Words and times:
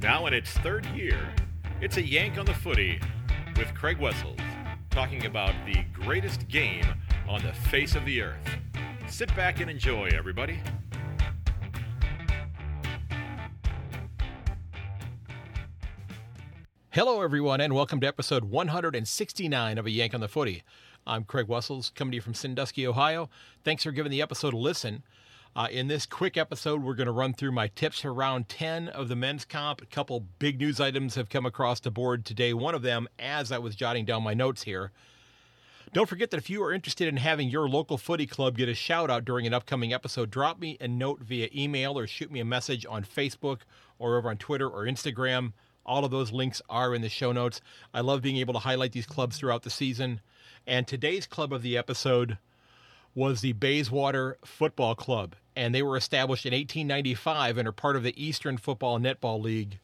Now 0.00 0.26
in 0.26 0.32
its 0.32 0.50
third 0.50 0.86
year, 0.86 1.18
it's 1.80 1.96
a 1.96 2.02
yank 2.02 2.38
on 2.38 2.46
the 2.46 2.54
footy 2.54 3.00
with 3.56 3.74
Craig 3.74 3.98
Wessels 3.98 4.38
talking 4.90 5.26
about 5.26 5.52
the 5.66 5.82
greatest 5.92 6.46
game 6.46 6.84
on 7.28 7.42
the 7.42 7.52
face 7.52 7.96
of 7.96 8.04
the 8.04 8.22
earth. 8.22 8.48
Sit 9.08 9.34
back 9.34 9.58
and 9.58 9.68
enjoy, 9.68 10.08
everybody. 10.14 10.60
Hello, 16.90 17.20
everyone, 17.20 17.60
and 17.60 17.74
welcome 17.74 17.98
to 17.98 18.06
episode 18.06 18.44
169 18.44 19.78
of 19.78 19.86
A 19.86 19.90
Yank 19.90 20.14
on 20.14 20.20
the 20.20 20.28
Footy. 20.28 20.62
I'm 21.08 21.24
Craig 21.24 21.48
Wessels, 21.48 21.90
coming 21.96 22.12
to 22.12 22.16
you 22.16 22.22
from 22.22 22.34
Sandusky, 22.34 22.86
Ohio. 22.86 23.28
Thanks 23.64 23.82
for 23.82 23.90
giving 23.90 24.12
the 24.12 24.22
episode 24.22 24.54
a 24.54 24.58
listen. 24.58 25.02
Uh, 25.56 25.66
in 25.70 25.88
this 25.88 26.06
quick 26.06 26.36
episode, 26.36 26.82
we're 26.82 26.94
going 26.94 27.06
to 27.06 27.12
run 27.12 27.32
through 27.32 27.52
my 27.52 27.68
tips 27.68 28.00
for 28.00 28.12
round 28.12 28.48
10 28.48 28.88
of 28.88 29.08
the 29.08 29.16
men's 29.16 29.44
comp. 29.44 29.82
A 29.82 29.86
couple 29.86 30.24
big 30.38 30.60
news 30.60 30.78
items 30.80 31.14
have 31.16 31.28
come 31.28 31.46
across 31.46 31.80
the 31.80 31.90
board 31.90 32.24
today. 32.24 32.52
One 32.54 32.74
of 32.74 32.82
them, 32.82 33.08
as 33.18 33.50
I 33.50 33.58
was 33.58 33.74
jotting 33.74 34.04
down 34.04 34.22
my 34.22 34.34
notes 34.34 34.62
here. 34.62 34.92
Don't 35.92 36.08
forget 36.08 36.30
that 36.30 36.36
if 36.36 36.50
you 36.50 36.62
are 36.62 36.72
interested 36.72 37.08
in 37.08 37.16
having 37.16 37.48
your 37.48 37.66
local 37.66 37.96
footy 37.96 38.26
club 38.26 38.58
get 38.58 38.68
a 38.68 38.74
shout 38.74 39.10
out 39.10 39.24
during 39.24 39.46
an 39.46 39.54
upcoming 39.54 39.92
episode, 39.92 40.30
drop 40.30 40.60
me 40.60 40.76
a 40.80 40.86
note 40.86 41.20
via 41.20 41.48
email 41.54 41.98
or 41.98 42.06
shoot 42.06 42.30
me 42.30 42.40
a 42.40 42.44
message 42.44 42.84
on 42.88 43.02
Facebook 43.02 43.60
or 43.98 44.18
over 44.18 44.28
on 44.28 44.36
Twitter 44.36 44.68
or 44.68 44.84
Instagram. 44.84 45.54
All 45.86 46.04
of 46.04 46.10
those 46.10 46.30
links 46.30 46.60
are 46.68 46.94
in 46.94 47.00
the 47.00 47.08
show 47.08 47.32
notes. 47.32 47.62
I 47.94 48.02
love 48.02 48.20
being 48.20 48.36
able 48.36 48.52
to 48.52 48.60
highlight 48.60 48.92
these 48.92 49.06
clubs 49.06 49.38
throughout 49.38 49.62
the 49.62 49.70
season. 49.70 50.20
And 50.66 50.86
today's 50.86 51.26
club 51.26 51.54
of 51.54 51.62
the 51.62 51.78
episode 51.78 52.36
was 53.18 53.40
the 53.40 53.52
Bayswater 53.52 54.38
Football 54.44 54.94
Club, 54.94 55.34
and 55.56 55.74
they 55.74 55.82
were 55.82 55.96
established 55.96 56.46
in 56.46 56.52
1895 56.52 57.58
and 57.58 57.66
are 57.66 57.72
part 57.72 57.96
of 57.96 58.04
the 58.04 58.14
Eastern 58.16 58.56
Football 58.56 59.00
Netball 59.00 59.42
League. 59.42 59.80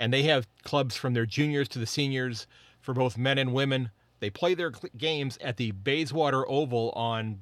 And 0.00 0.12
they 0.12 0.24
have 0.24 0.48
clubs 0.64 0.96
from 0.96 1.14
their 1.14 1.26
juniors 1.26 1.68
to 1.68 1.78
the 1.78 1.86
seniors 1.86 2.48
for 2.80 2.92
both 2.92 3.16
men 3.16 3.38
and 3.38 3.54
women. 3.54 3.90
They 4.18 4.30
play 4.30 4.54
their 4.54 4.72
games 4.98 5.38
at 5.40 5.58
the 5.58 5.70
Bayswater 5.70 6.44
Oval 6.50 6.90
on, 6.96 7.38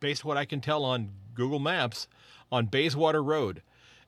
based 0.00 0.24
what 0.24 0.38
I 0.38 0.46
can 0.46 0.62
tell 0.62 0.86
on 0.86 1.10
Google 1.34 1.58
Maps, 1.58 2.08
on 2.50 2.64
Bayswater 2.64 3.22
Road, 3.22 3.60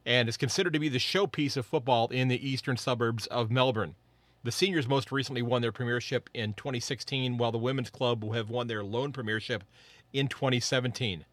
and 0.06 0.30
is 0.30 0.38
considered 0.38 0.72
to 0.72 0.78
be 0.78 0.88
the 0.88 0.96
showpiece 0.96 1.58
of 1.58 1.66
football 1.66 2.08
in 2.08 2.28
the 2.28 2.48
eastern 2.48 2.78
suburbs 2.78 3.26
of 3.26 3.50
Melbourne. 3.50 3.96
The 4.44 4.52
seniors 4.52 4.88
most 4.88 5.12
recently 5.12 5.42
won 5.42 5.60
their 5.60 5.72
premiership 5.72 6.30
in 6.32 6.54
2016, 6.54 7.36
while 7.36 7.52
the 7.52 7.58
women's 7.58 7.90
club 7.90 8.24
will 8.24 8.32
have 8.32 8.48
won 8.48 8.66
their 8.66 8.82
lone 8.82 9.12
premiership 9.12 9.62
in 10.14 10.28
2017. 10.28 11.26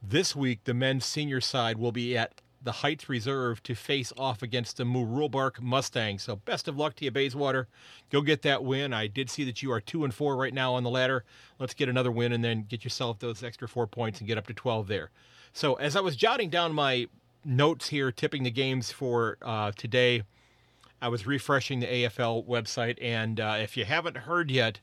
This 0.00 0.36
week, 0.36 0.60
the 0.64 0.74
men's 0.74 1.04
senior 1.04 1.40
side 1.40 1.78
will 1.78 1.90
be 1.90 2.16
at 2.16 2.42
the 2.62 2.72
Heights 2.72 3.08
Reserve 3.08 3.62
to 3.62 3.74
face 3.74 4.12
off 4.18 4.42
against 4.42 4.76
the 4.76 4.84
Mooroolbark 4.84 5.60
Mustangs. 5.60 6.22
So, 6.22 6.36
best 6.36 6.68
of 6.68 6.76
luck 6.76 6.94
to 6.96 7.04
you, 7.04 7.10
Bayswater. 7.10 7.68
Go 8.10 8.20
get 8.20 8.42
that 8.42 8.62
win. 8.62 8.92
I 8.92 9.06
did 9.06 9.30
see 9.30 9.44
that 9.44 9.62
you 9.62 9.72
are 9.72 9.80
two 9.80 10.04
and 10.04 10.12
four 10.12 10.36
right 10.36 10.52
now 10.52 10.74
on 10.74 10.82
the 10.82 10.90
ladder. 10.90 11.24
Let's 11.58 11.74
get 11.74 11.88
another 11.88 12.10
win 12.10 12.32
and 12.32 12.44
then 12.44 12.66
get 12.68 12.84
yourself 12.84 13.18
those 13.18 13.42
extra 13.42 13.68
four 13.68 13.86
points 13.86 14.18
and 14.18 14.28
get 14.28 14.36
up 14.36 14.46
to 14.48 14.54
12 14.54 14.88
there. 14.88 15.10
So, 15.52 15.74
as 15.74 15.96
I 15.96 16.00
was 16.00 16.16
jotting 16.16 16.50
down 16.50 16.72
my 16.72 17.06
notes 17.44 17.88
here, 17.88 18.12
tipping 18.12 18.42
the 18.42 18.50
games 18.50 18.92
for 18.92 19.38
uh, 19.42 19.72
today, 19.76 20.22
I 21.00 21.08
was 21.08 21.26
refreshing 21.26 21.80
the 21.80 21.86
AFL 21.86 22.46
website, 22.46 22.98
and 23.00 23.38
uh, 23.38 23.56
if 23.58 23.76
you 23.76 23.84
haven't 23.84 24.16
heard 24.16 24.50
yet, 24.50 24.80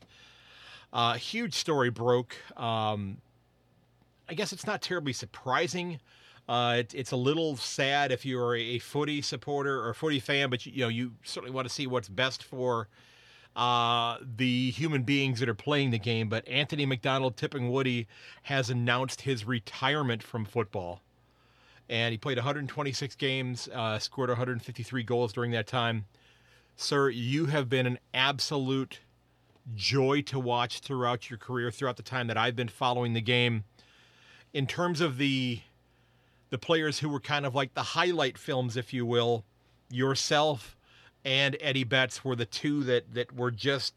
uh, 0.94 1.14
huge 1.14 1.54
story 1.54 1.90
broke. 1.90 2.36
Um, 2.56 3.18
I 4.28 4.34
guess 4.34 4.52
it's 4.52 4.66
not 4.66 4.80
terribly 4.80 5.12
surprising. 5.12 6.00
Uh, 6.48 6.76
it, 6.78 6.94
it's 6.94 7.12
a 7.12 7.16
little 7.16 7.56
sad 7.56 8.12
if 8.12 8.24
you're 8.24 8.56
a 8.56 8.78
footy 8.78 9.20
supporter 9.20 9.80
or 9.80 9.90
a 9.90 9.94
footy 9.94 10.20
fan, 10.20 10.48
but 10.48 10.64
you, 10.64 10.72
you 10.72 10.80
know 10.80 10.88
you 10.88 11.12
certainly 11.22 11.54
want 11.54 11.68
to 11.68 11.72
see 11.72 11.86
what's 11.86 12.08
best 12.08 12.42
for 12.42 12.88
uh, 13.56 14.16
the 14.36 14.70
human 14.70 15.02
beings 15.02 15.40
that 15.40 15.48
are 15.48 15.54
playing 15.54 15.90
the 15.90 15.98
game. 15.98 16.30
But 16.30 16.48
Anthony 16.48 16.86
McDonald 16.86 17.36
Tipungwuti 17.36 18.06
has 18.44 18.70
announced 18.70 19.22
his 19.22 19.44
retirement 19.44 20.22
from 20.22 20.46
football 20.46 21.02
and 21.88 22.12
he 22.12 22.18
played 22.18 22.38
126 22.38 23.14
games, 23.16 23.68
uh, 23.72 23.98
scored 23.98 24.30
153 24.30 25.02
goals 25.02 25.32
during 25.32 25.50
that 25.50 25.66
time. 25.66 26.06
Sir, 26.76 27.10
you 27.10 27.46
have 27.46 27.68
been 27.68 27.86
an 27.86 27.98
absolute 28.12 29.00
joy 29.74 30.22
to 30.22 30.38
watch 30.38 30.80
throughout 30.80 31.30
your 31.30 31.38
career, 31.38 31.70
throughout 31.70 31.96
the 31.96 32.02
time 32.02 32.26
that 32.26 32.36
I've 32.36 32.56
been 32.56 32.68
following 32.68 33.14
the 33.14 33.20
game. 33.20 33.64
In 34.52 34.66
terms 34.66 35.00
of 35.00 35.18
the 35.18 35.60
the 36.50 36.58
players 36.58 37.00
who 37.00 37.08
were 37.08 37.20
kind 37.20 37.44
of 37.46 37.54
like 37.54 37.74
the 37.74 37.82
highlight 37.82 38.38
films, 38.38 38.76
if 38.76 38.92
you 38.92 39.04
will, 39.04 39.44
yourself 39.90 40.76
and 41.24 41.56
Eddie 41.60 41.84
Betts 41.84 42.24
were 42.24 42.36
the 42.36 42.46
two 42.46 42.84
that 42.84 43.14
that 43.14 43.34
were 43.34 43.50
just 43.50 43.94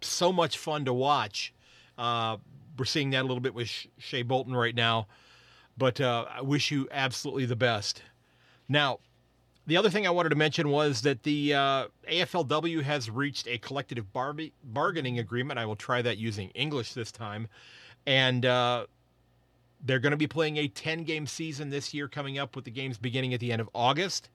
so 0.00 0.32
much 0.32 0.58
fun 0.58 0.84
to 0.84 0.92
watch. 0.92 1.54
Uh, 1.96 2.36
we're 2.78 2.84
seeing 2.84 3.10
that 3.10 3.20
a 3.20 3.26
little 3.26 3.40
bit 3.40 3.54
with 3.54 3.68
Shai 3.98 4.22
Bolton 4.22 4.54
right 4.54 4.74
now. 4.74 5.06
But 5.76 6.00
uh, 6.00 6.26
I 6.30 6.42
wish 6.42 6.70
you 6.70 6.88
absolutely 6.90 7.46
the 7.46 7.56
best. 7.56 8.02
Now, 8.68 8.98
the 9.66 9.76
other 9.76 9.90
thing 9.90 10.06
I 10.06 10.10
wanted 10.10 10.30
to 10.30 10.36
mention 10.36 10.68
was 10.70 11.02
that 11.02 11.22
the 11.22 11.54
uh, 11.54 11.86
AFLW 12.10 12.82
has 12.82 13.08
reached 13.08 13.46
a 13.46 13.58
collective 13.58 14.12
bar- 14.12 14.34
bargaining 14.64 15.18
agreement. 15.18 15.58
I 15.58 15.66
will 15.66 15.76
try 15.76 16.02
that 16.02 16.18
using 16.18 16.50
English 16.50 16.94
this 16.94 17.12
time. 17.12 17.48
And 18.06 18.44
uh, 18.44 18.86
they're 19.84 20.00
going 20.00 20.12
to 20.12 20.16
be 20.16 20.26
playing 20.26 20.56
a 20.56 20.68
10 20.68 21.04
game 21.04 21.26
season 21.26 21.70
this 21.70 21.94
year, 21.94 22.08
coming 22.08 22.38
up 22.38 22.56
with 22.56 22.64
the 22.64 22.70
games 22.70 22.98
beginning 22.98 23.34
at 23.34 23.40
the 23.40 23.52
end 23.52 23.60
of 23.60 23.68
August. 23.74 24.30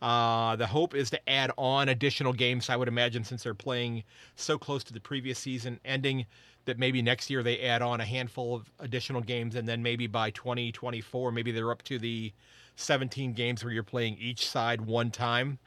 Uh, 0.00 0.56
the 0.56 0.66
hope 0.66 0.94
is 0.94 1.10
to 1.10 1.28
add 1.28 1.52
on 1.56 1.88
additional 1.88 2.32
games, 2.32 2.68
I 2.68 2.76
would 2.76 2.88
imagine, 2.88 3.24
since 3.24 3.44
they're 3.44 3.54
playing 3.54 4.02
so 4.34 4.58
close 4.58 4.82
to 4.84 4.92
the 4.92 5.00
previous 5.00 5.38
season 5.38 5.78
ending 5.84 6.26
that 6.64 6.78
maybe 6.78 7.02
next 7.02 7.30
year 7.30 7.42
they 7.42 7.60
add 7.60 7.82
on 7.82 8.00
a 8.00 8.04
handful 8.04 8.54
of 8.54 8.70
additional 8.80 9.20
games 9.20 9.54
and 9.54 9.68
then 9.68 9.82
maybe 9.82 10.06
by 10.06 10.30
2024 10.30 11.32
maybe 11.32 11.50
they're 11.50 11.72
up 11.72 11.82
to 11.82 11.98
the 11.98 12.32
17 12.76 13.32
games 13.32 13.62
where 13.64 13.72
you're 13.72 13.82
playing 13.82 14.16
each 14.18 14.48
side 14.48 14.82
one 14.82 15.10
time 15.10 15.58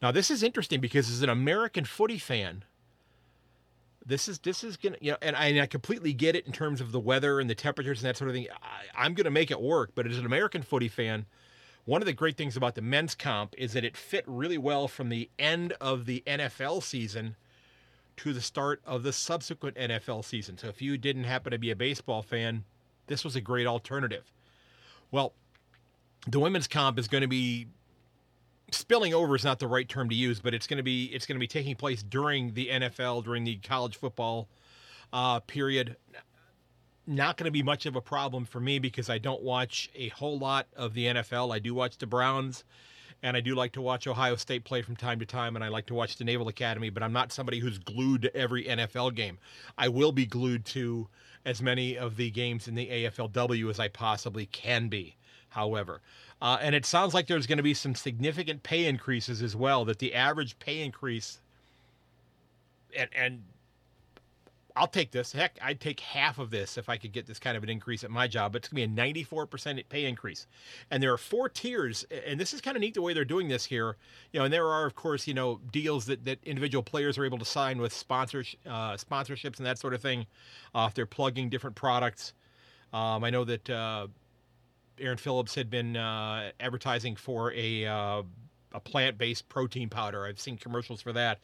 now 0.00 0.10
this 0.10 0.30
is 0.30 0.42
interesting 0.42 0.80
because 0.80 1.10
as 1.10 1.22
an 1.22 1.28
american 1.28 1.84
footy 1.84 2.18
fan 2.18 2.64
this 4.04 4.28
is 4.28 4.38
this 4.40 4.64
is 4.64 4.76
gonna 4.76 4.96
you 5.00 5.12
know 5.12 5.18
and 5.22 5.36
I, 5.36 5.46
and 5.46 5.60
I 5.60 5.66
completely 5.66 6.12
get 6.12 6.34
it 6.34 6.46
in 6.46 6.52
terms 6.52 6.80
of 6.80 6.92
the 6.92 7.00
weather 7.00 7.38
and 7.38 7.48
the 7.48 7.54
temperatures 7.54 8.00
and 8.00 8.08
that 8.08 8.16
sort 8.16 8.30
of 8.30 8.34
thing 8.34 8.48
I, 8.62 9.04
i'm 9.04 9.14
gonna 9.14 9.30
make 9.30 9.50
it 9.50 9.60
work 9.60 9.92
but 9.94 10.06
as 10.06 10.18
an 10.18 10.26
american 10.26 10.62
footy 10.62 10.88
fan 10.88 11.26
one 11.84 12.00
of 12.00 12.06
the 12.06 12.12
great 12.12 12.36
things 12.36 12.56
about 12.56 12.74
the 12.74 12.82
men's 12.82 13.14
comp 13.14 13.54
is 13.58 13.72
that 13.72 13.84
it 13.84 13.96
fit 13.96 14.24
really 14.26 14.58
well 14.58 14.88
from 14.88 15.08
the 15.08 15.28
end 15.38 15.74
of 15.80 16.06
the 16.06 16.22
nfl 16.26 16.82
season 16.82 17.36
to 18.16 18.32
the 18.32 18.40
start 18.40 18.80
of 18.84 19.02
the 19.02 19.12
subsequent 19.12 19.76
NFL 19.76 20.24
season. 20.24 20.58
So 20.58 20.68
if 20.68 20.82
you 20.82 20.98
didn't 20.98 21.24
happen 21.24 21.52
to 21.52 21.58
be 21.58 21.70
a 21.70 21.76
baseball 21.76 22.22
fan, 22.22 22.64
this 23.06 23.24
was 23.24 23.36
a 23.36 23.40
great 23.40 23.66
alternative. 23.66 24.32
Well, 25.10 25.34
the 26.26 26.40
women's 26.40 26.68
comp 26.68 26.98
is 26.98 27.08
going 27.08 27.22
to 27.22 27.28
be 27.28 27.66
spilling 28.70 29.12
over 29.12 29.34
is 29.36 29.44
not 29.44 29.58
the 29.58 29.66
right 29.66 29.88
term 29.88 30.08
to 30.08 30.14
use, 30.14 30.40
but 30.40 30.54
it's 30.54 30.66
going 30.66 30.78
to 30.78 30.82
be 30.82 31.06
it's 31.06 31.26
going 31.26 31.36
to 31.36 31.40
be 31.40 31.46
taking 31.46 31.74
place 31.74 32.02
during 32.02 32.54
the 32.54 32.68
NFL 32.68 33.24
during 33.24 33.44
the 33.44 33.56
college 33.56 33.96
football 33.96 34.48
uh, 35.12 35.40
period. 35.40 35.96
Not 37.04 37.36
going 37.36 37.46
to 37.46 37.50
be 37.50 37.64
much 37.64 37.86
of 37.86 37.96
a 37.96 38.00
problem 38.00 38.44
for 38.44 38.60
me 38.60 38.78
because 38.78 39.10
I 39.10 39.18
don't 39.18 39.42
watch 39.42 39.90
a 39.96 40.08
whole 40.10 40.38
lot 40.38 40.68
of 40.76 40.94
the 40.94 41.06
NFL. 41.06 41.52
I 41.52 41.58
do 41.58 41.74
watch 41.74 41.98
the 41.98 42.06
Browns 42.06 42.62
and 43.22 43.36
I 43.36 43.40
do 43.40 43.54
like 43.54 43.72
to 43.72 43.80
watch 43.80 44.06
Ohio 44.06 44.36
State 44.36 44.64
play 44.64 44.82
from 44.82 44.96
time 44.96 45.20
to 45.20 45.26
time, 45.26 45.54
and 45.54 45.64
I 45.64 45.68
like 45.68 45.86
to 45.86 45.94
watch 45.94 46.16
the 46.16 46.24
Naval 46.24 46.48
Academy, 46.48 46.90
but 46.90 47.02
I'm 47.02 47.12
not 47.12 47.32
somebody 47.32 47.60
who's 47.60 47.78
glued 47.78 48.22
to 48.22 48.36
every 48.36 48.64
NFL 48.64 49.14
game. 49.14 49.38
I 49.78 49.88
will 49.88 50.12
be 50.12 50.26
glued 50.26 50.64
to 50.66 51.08
as 51.44 51.62
many 51.62 51.96
of 51.96 52.16
the 52.16 52.30
games 52.30 52.68
in 52.68 52.74
the 52.74 52.88
AFLW 52.88 53.70
as 53.70 53.78
I 53.78 53.88
possibly 53.88 54.46
can 54.46 54.88
be, 54.88 55.16
however. 55.52 56.00
Uh, 56.40 56.58
and 56.60 56.74
it 56.74 56.84
sounds 56.84 57.14
like 57.14 57.26
there's 57.26 57.46
going 57.46 57.58
to 57.58 57.62
be 57.62 57.74
some 57.74 57.94
significant 57.94 58.62
pay 58.62 58.86
increases 58.86 59.42
as 59.42 59.54
well, 59.54 59.84
that 59.84 59.98
the 59.98 60.14
average 60.14 60.58
pay 60.58 60.82
increase, 60.82 61.38
and, 62.96 63.08
and 63.14 63.42
I'll 64.74 64.86
take 64.86 65.10
this. 65.10 65.32
Heck, 65.32 65.58
I'd 65.62 65.80
take 65.80 66.00
half 66.00 66.38
of 66.38 66.50
this 66.50 66.78
if 66.78 66.88
I 66.88 66.96
could 66.96 67.12
get 67.12 67.26
this 67.26 67.38
kind 67.38 67.56
of 67.56 67.62
an 67.62 67.68
increase 67.68 68.04
at 68.04 68.10
my 68.10 68.26
job. 68.26 68.52
But 68.52 68.62
it's 68.62 68.68
going 68.68 68.82
to 68.82 68.94
be 68.94 69.00
a 69.00 69.24
94% 69.24 69.84
pay 69.88 70.06
increase. 70.06 70.46
And 70.90 71.02
there 71.02 71.12
are 71.12 71.18
four 71.18 71.48
tiers, 71.48 72.04
and 72.26 72.40
this 72.40 72.54
is 72.54 72.60
kind 72.60 72.76
of 72.76 72.80
neat 72.80 72.94
the 72.94 73.02
way 73.02 73.12
they're 73.12 73.24
doing 73.24 73.48
this 73.48 73.64
here. 73.64 73.96
You 74.32 74.40
know, 74.40 74.44
and 74.44 74.52
there 74.52 74.66
are, 74.66 74.86
of 74.86 74.94
course, 74.94 75.26
you 75.26 75.34
know, 75.34 75.60
deals 75.70 76.06
that, 76.06 76.24
that 76.24 76.38
individual 76.44 76.82
players 76.82 77.18
are 77.18 77.24
able 77.24 77.38
to 77.38 77.44
sign 77.44 77.80
with 77.80 77.92
sponsors, 77.92 78.56
uh, 78.66 78.94
sponsorships 78.94 79.58
and 79.58 79.66
that 79.66 79.78
sort 79.78 79.94
of 79.94 80.00
thing 80.00 80.26
uh, 80.74 80.86
if 80.88 80.94
they're 80.94 81.06
plugging 81.06 81.48
different 81.48 81.76
products. 81.76 82.32
Um, 82.92 83.24
I 83.24 83.30
know 83.30 83.44
that 83.44 83.70
uh, 83.70 84.06
Erin 84.98 85.18
Phillips 85.18 85.54
had 85.54 85.70
been 85.70 85.96
uh, 85.96 86.50
advertising 86.60 87.16
for 87.16 87.52
a, 87.52 87.86
uh, 87.86 88.22
a 88.72 88.80
plant 88.80 89.18
based 89.18 89.48
protein 89.48 89.88
powder. 89.88 90.26
I've 90.26 90.40
seen 90.40 90.56
commercials 90.56 91.02
for 91.02 91.12
that. 91.12 91.40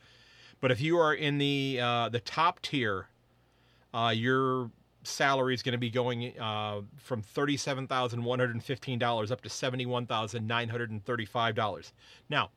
But 0.61 0.71
if 0.71 0.81
you 0.81 0.99
are 0.99 1.15
in 1.15 1.39
the 1.39 1.81
uh, 1.81 2.09
the 2.09 2.21
top 2.21 2.61
tier 2.63 3.09
uh, 3.95 4.13
your 4.15 4.71
salary 5.03 5.55
is 5.55 5.63
going 5.63 5.73
to 5.73 5.79
be 5.79 5.89
going 5.91 6.39
uh, 6.39 6.83
from 6.97 7.23
$37,115 7.23 9.31
up 9.31 9.41
to 9.41 9.49
$71,935. 9.49 11.93
Now, 12.29 12.51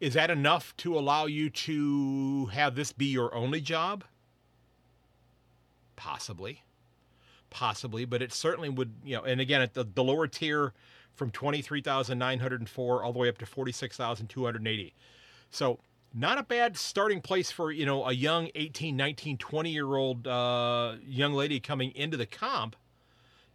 Is 0.00 0.12
that 0.14 0.30
enough 0.30 0.76
to 0.78 0.98
allow 0.98 1.26
you 1.26 1.50
to 1.50 2.46
have 2.46 2.74
this 2.74 2.90
be 2.92 3.06
your 3.06 3.32
only 3.34 3.60
job? 3.60 4.04
Possibly. 5.96 6.62
Possibly, 7.50 8.04
but 8.04 8.22
it 8.22 8.32
certainly 8.32 8.68
would, 8.68 8.92
you 9.04 9.16
know, 9.16 9.24
and 9.24 9.40
again, 9.40 9.60
at 9.60 9.74
the, 9.74 9.84
the 9.84 10.04
lower 10.04 10.26
tier 10.26 10.72
from 11.14 11.30
23,904 11.30 13.02
all 13.04 13.12
the 13.12 13.18
way 13.18 13.28
up 13.28 13.38
to 13.38 13.46
46,280. 13.46 14.94
So, 15.50 15.80
not 16.12 16.38
a 16.38 16.42
bad 16.42 16.76
starting 16.76 17.20
place 17.20 17.50
for, 17.50 17.70
you 17.70 17.86
know, 17.86 18.04
a 18.06 18.12
young 18.12 18.50
18, 18.54 18.96
19, 18.96 19.38
20 19.38 19.70
year 19.70 19.94
old 19.94 20.26
uh, 20.26 20.94
young 21.04 21.34
lady 21.34 21.60
coming 21.60 21.92
into 21.94 22.16
the 22.16 22.26
comp. 22.26 22.76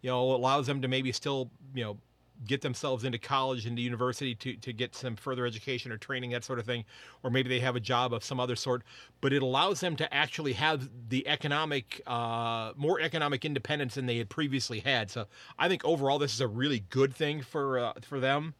You 0.01 0.11
know, 0.11 0.35
allows 0.35 0.67
them 0.67 0.81
to 0.81 0.87
maybe 0.87 1.11
still, 1.11 1.49
you 1.73 1.83
know, 1.83 1.97
get 2.45 2.61
themselves 2.61 3.03
into 3.03 3.17
college, 3.17 3.65
into 3.65 3.81
university 3.81 4.35
to, 4.35 4.55
to 4.57 4.73
get 4.73 4.95
some 4.95 5.15
further 5.15 5.45
education 5.45 5.91
or 5.91 5.97
training, 5.97 6.31
that 6.31 6.43
sort 6.43 6.59
of 6.59 6.65
thing. 6.65 6.83
Or 7.23 7.29
maybe 7.29 7.49
they 7.49 7.59
have 7.59 7.75
a 7.75 7.79
job 7.79 8.13
of 8.13 8.23
some 8.23 8.39
other 8.39 8.55
sort, 8.55 8.83
but 9.21 9.33
it 9.33 9.41
allows 9.41 9.79
them 9.79 9.95
to 9.97 10.13
actually 10.13 10.53
have 10.53 10.89
the 11.09 11.27
economic, 11.27 12.01
uh, 12.05 12.73
more 12.75 12.99
economic 12.99 13.45
independence 13.45 13.95
than 13.95 14.05
they 14.05 14.17
had 14.17 14.29
previously 14.29 14.79
had. 14.79 15.09
So 15.09 15.25
I 15.57 15.67
think 15.69 15.83
overall, 15.85 16.19
this 16.19 16.33
is 16.33 16.41
a 16.41 16.47
really 16.47 16.83
good 16.89 17.15
thing 17.15 17.41
for, 17.41 17.79
uh, 17.79 17.93
for 18.01 18.19
them. 18.19 18.53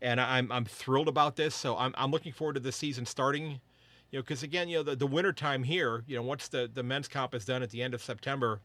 And 0.00 0.20
I'm, 0.20 0.52
I'm 0.52 0.64
thrilled 0.64 1.08
about 1.08 1.36
this. 1.36 1.54
So 1.54 1.76
I'm, 1.76 1.94
I'm 1.96 2.10
looking 2.10 2.32
forward 2.32 2.54
to 2.54 2.60
the 2.60 2.72
season 2.72 3.06
starting, 3.06 3.60
you 4.10 4.18
know, 4.18 4.22
because 4.22 4.42
again, 4.42 4.68
you 4.68 4.78
know, 4.78 4.82
the, 4.82 4.96
the 4.96 5.06
winter 5.06 5.32
time 5.32 5.62
here, 5.62 6.04
you 6.06 6.16
know, 6.16 6.22
once 6.22 6.48
the, 6.48 6.70
the 6.72 6.82
men's 6.82 7.08
comp 7.08 7.34
is 7.34 7.44
done 7.44 7.62
at 7.62 7.70
the 7.70 7.82
end 7.82 7.94
of 7.94 8.02
September, 8.02 8.60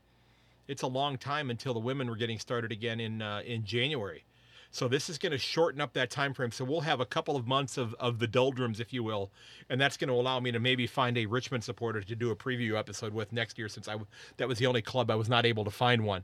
it's 0.68 0.84
a 0.84 0.88
long 0.88 1.18
time 1.18 1.50
until 1.50 1.74
the 1.74 1.80
women 1.80 2.10
were 2.10 2.16
getting 2.16 2.40
started 2.40 2.72
again 2.72 3.00
in, 3.00 3.22
uh, 3.22 3.42
in 3.46 3.66
January. 3.66 4.24
So 4.72 4.88
this 4.88 5.10
is 5.10 5.18
going 5.18 5.34
to 5.34 5.38
shorten 5.38 5.82
up 5.82 5.94
that 5.94 6.10
time 6.10 6.34
frame. 6.34 6.52
So 6.52 6.64
we'll 6.64 6.82
have 6.82 7.02
a 7.02 7.06
couple 7.06 7.36
of 7.36 7.46
months 7.46 7.78
of, 7.78 7.94
of 7.96 8.20
the 8.20 8.28
doldrums, 8.28 8.80
if 8.80 8.94
you 8.94 9.04
will, 9.04 9.30
and 9.70 9.80
that's 9.80 9.98
going 9.98 10.08
to 10.08 10.14
allow 10.14 10.40
me 10.40 10.52
to 10.54 10.60
maybe 10.60 10.88
find 10.88 11.18
a 11.18 11.26
Richmond 11.26 11.66
supporter 11.66 12.02
to 12.02 12.16
do 12.16 12.32
a 12.32 12.36
preview 12.36 12.80
episode 12.80 13.14
with 13.14 13.34
next 13.34 13.58
year, 13.58 13.68
since 13.68 13.90
I 13.90 13.98
that 14.38 14.48
was 14.48 14.58
the 14.60 14.68
only 14.68 14.82
club 14.82 15.12
I 15.12 15.16
was 15.16 15.28
not 15.28 15.46
able 15.46 15.66
to 15.66 15.72
find 15.72 16.06
one. 16.06 16.24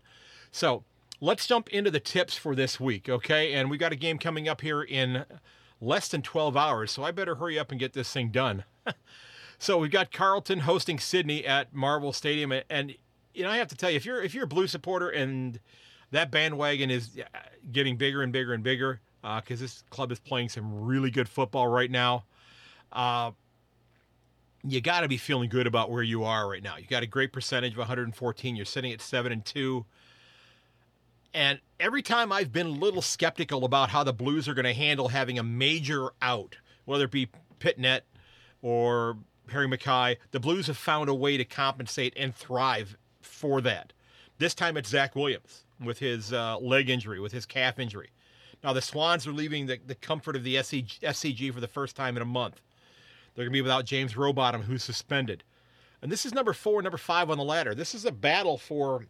So 0.52 0.84
let's 1.20 1.46
jump 1.46 1.68
into 1.70 1.92
the 1.92 2.00
tips 2.00 2.36
for 2.36 2.56
this 2.56 2.80
week, 2.80 3.10
okay? 3.10 3.54
And 3.54 3.70
we 3.70 3.78
got 3.78 3.92
a 3.92 3.98
game 3.98 4.18
coming 4.18 4.48
up 4.48 4.62
here 4.62 4.82
in 4.82 5.26
less 5.82 6.08
than 6.08 6.22
12 6.22 6.56
hours, 6.56 6.92
so 6.92 7.04
I 7.04 7.12
better 7.12 7.36
hurry 7.36 7.60
up 7.60 7.72
and 7.72 7.80
get 7.80 7.94
this 7.94 8.12
thing 8.12 8.30
done. 8.30 8.64
so 9.60 9.78
we've 9.78 9.92
got 9.92 10.14
Carlton 10.14 10.60
hosting 10.60 11.00
Sydney 11.00 11.46
at 11.46 11.74
Marvel 11.74 12.14
Stadium, 12.14 12.54
and, 12.54 12.64
and 12.70 12.96
you 13.34 13.44
know 13.44 13.50
I 13.50 13.58
have 13.58 13.68
to 13.68 13.76
tell 13.76 13.90
you, 13.90 13.98
if 13.98 14.06
you're 14.06 14.22
if 14.22 14.34
you're 14.34 14.46
a 14.46 14.48
Blue 14.48 14.68
supporter 14.68 15.10
and 15.10 15.60
that 16.12 16.32
bandwagon 16.32 16.90
is 16.90 17.20
getting 17.72 17.98
bigger 17.98 18.22
and 18.22 18.32
bigger 18.32 18.54
and 18.54 18.64
bigger 18.64 19.02
because 19.22 19.60
uh, 19.60 19.64
this 19.64 19.84
club 19.90 20.12
is 20.12 20.20
playing 20.20 20.50
some 20.50 20.86
really 20.86 21.12
good 21.12 21.28
football 21.28 21.68
right 21.68 21.92
now. 21.92 22.24
Uh, 22.92 23.32
you 24.64 24.82
got 24.82 25.02
to 25.02 25.08
be 25.08 25.18
feeling 25.18 25.50
good 25.50 25.68
about 25.68 25.92
where 25.92 26.04
you 26.04 26.24
are 26.24 26.50
right 26.50 26.64
now. 26.64 26.78
You 26.78 26.88
got 26.88 27.04
a 27.04 27.08
great 27.08 27.34
percentage 27.34 27.74
of 27.74 27.80
114. 27.80 28.56
You're 28.56 28.66
sitting 28.66 28.92
at 28.92 29.02
seven 29.02 29.32
and 29.32 29.44
two. 29.44 29.86
And 31.34 31.60
every 31.80 32.02
time 32.02 32.32
I've 32.32 32.52
been 32.52 32.68
a 32.68 32.72
little 32.72 33.02
skeptical 33.02 33.66
about 33.66 33.90
how 33.90 34.04
the 34.04 34.14
Blues 34.14 34.48
are 34.48 34.54
going 34.54 34.66
to 34.66 34.74
handle 34.74 35.10
having 35.10 35.38
a 35.38 35.44
major 35.44 36.12
out, 36.22 36.56
whether 36.86 37.06
it 37.06 37.12
be 37.12 37.30
Pittonet 37.60 38.02
or 38.62 39.18
Harry 39.50 39.68
McKay, 39.68 40.18
the 40.32 40.40
Blues 40.40 40.68
have 40.68 40.78
found 40.78 41.10
a 41.10 41.14
way 41.14 41.38
to 41.38 41.46
compensate 41.46 42.14
and 42.18 42.34
thrive 42.34 42.98
for 43.22 43.62
that. 43.62 43.94
This 44.40 44.54
time 44.56 44.78
it's 44.78 44.90
Zac 44.90 45.16
Williams 45.16 45.66
with 45.84 46.00
his 46.00 46.34
uh, 46.34 46.58
leg 46.60 46.90
injury, 46.90 47.20
with 47.20 47.32
his 47.32 47.46
calf 47.46 47.80
injury. 47.80 48.10
Now, 48.64 48.74
the 48.74 48.82
Swans 48.82 49.28
are 49.28 49.32
leaving 49.32 49.68
the, 49.68 49.80
the 49.86 49.96
comfort 49.96 50.36
of 50.36 50.44
the 50.44 50.56
SCG, 50.56 51.00
SCG 51.00 51.54
for 51.54 51.60
the 51.60 51.68
first 51.68 51.96
time 51.96 52.16
in 52.16 52.22
a 52.22 52.26
month. 52.26 52.62
They're 53.36 53.46
going 53.46 53.54
to 53.54 53.58
be 53.58 53.62
without 53.62 53.86
James 53.86 54.16
Rowbottom, 54.16 54.64
who's 54.64 54.84
suspended. 54.84 55.44
And 56.02 56.12
this 56.12 56.26
is 56.26 56.34
number 56.34 56.54
four, 56.54 56.82
number 56.82 56.98
five 56.98 57.30
on 57.30 57.38
the 57.38 57.44
ladder. 57.44 57.76
This 57.76 57.94
is 57.94 58.06
a 58.06 58.12
battle 58.12 58.58
for, 58.58 59.06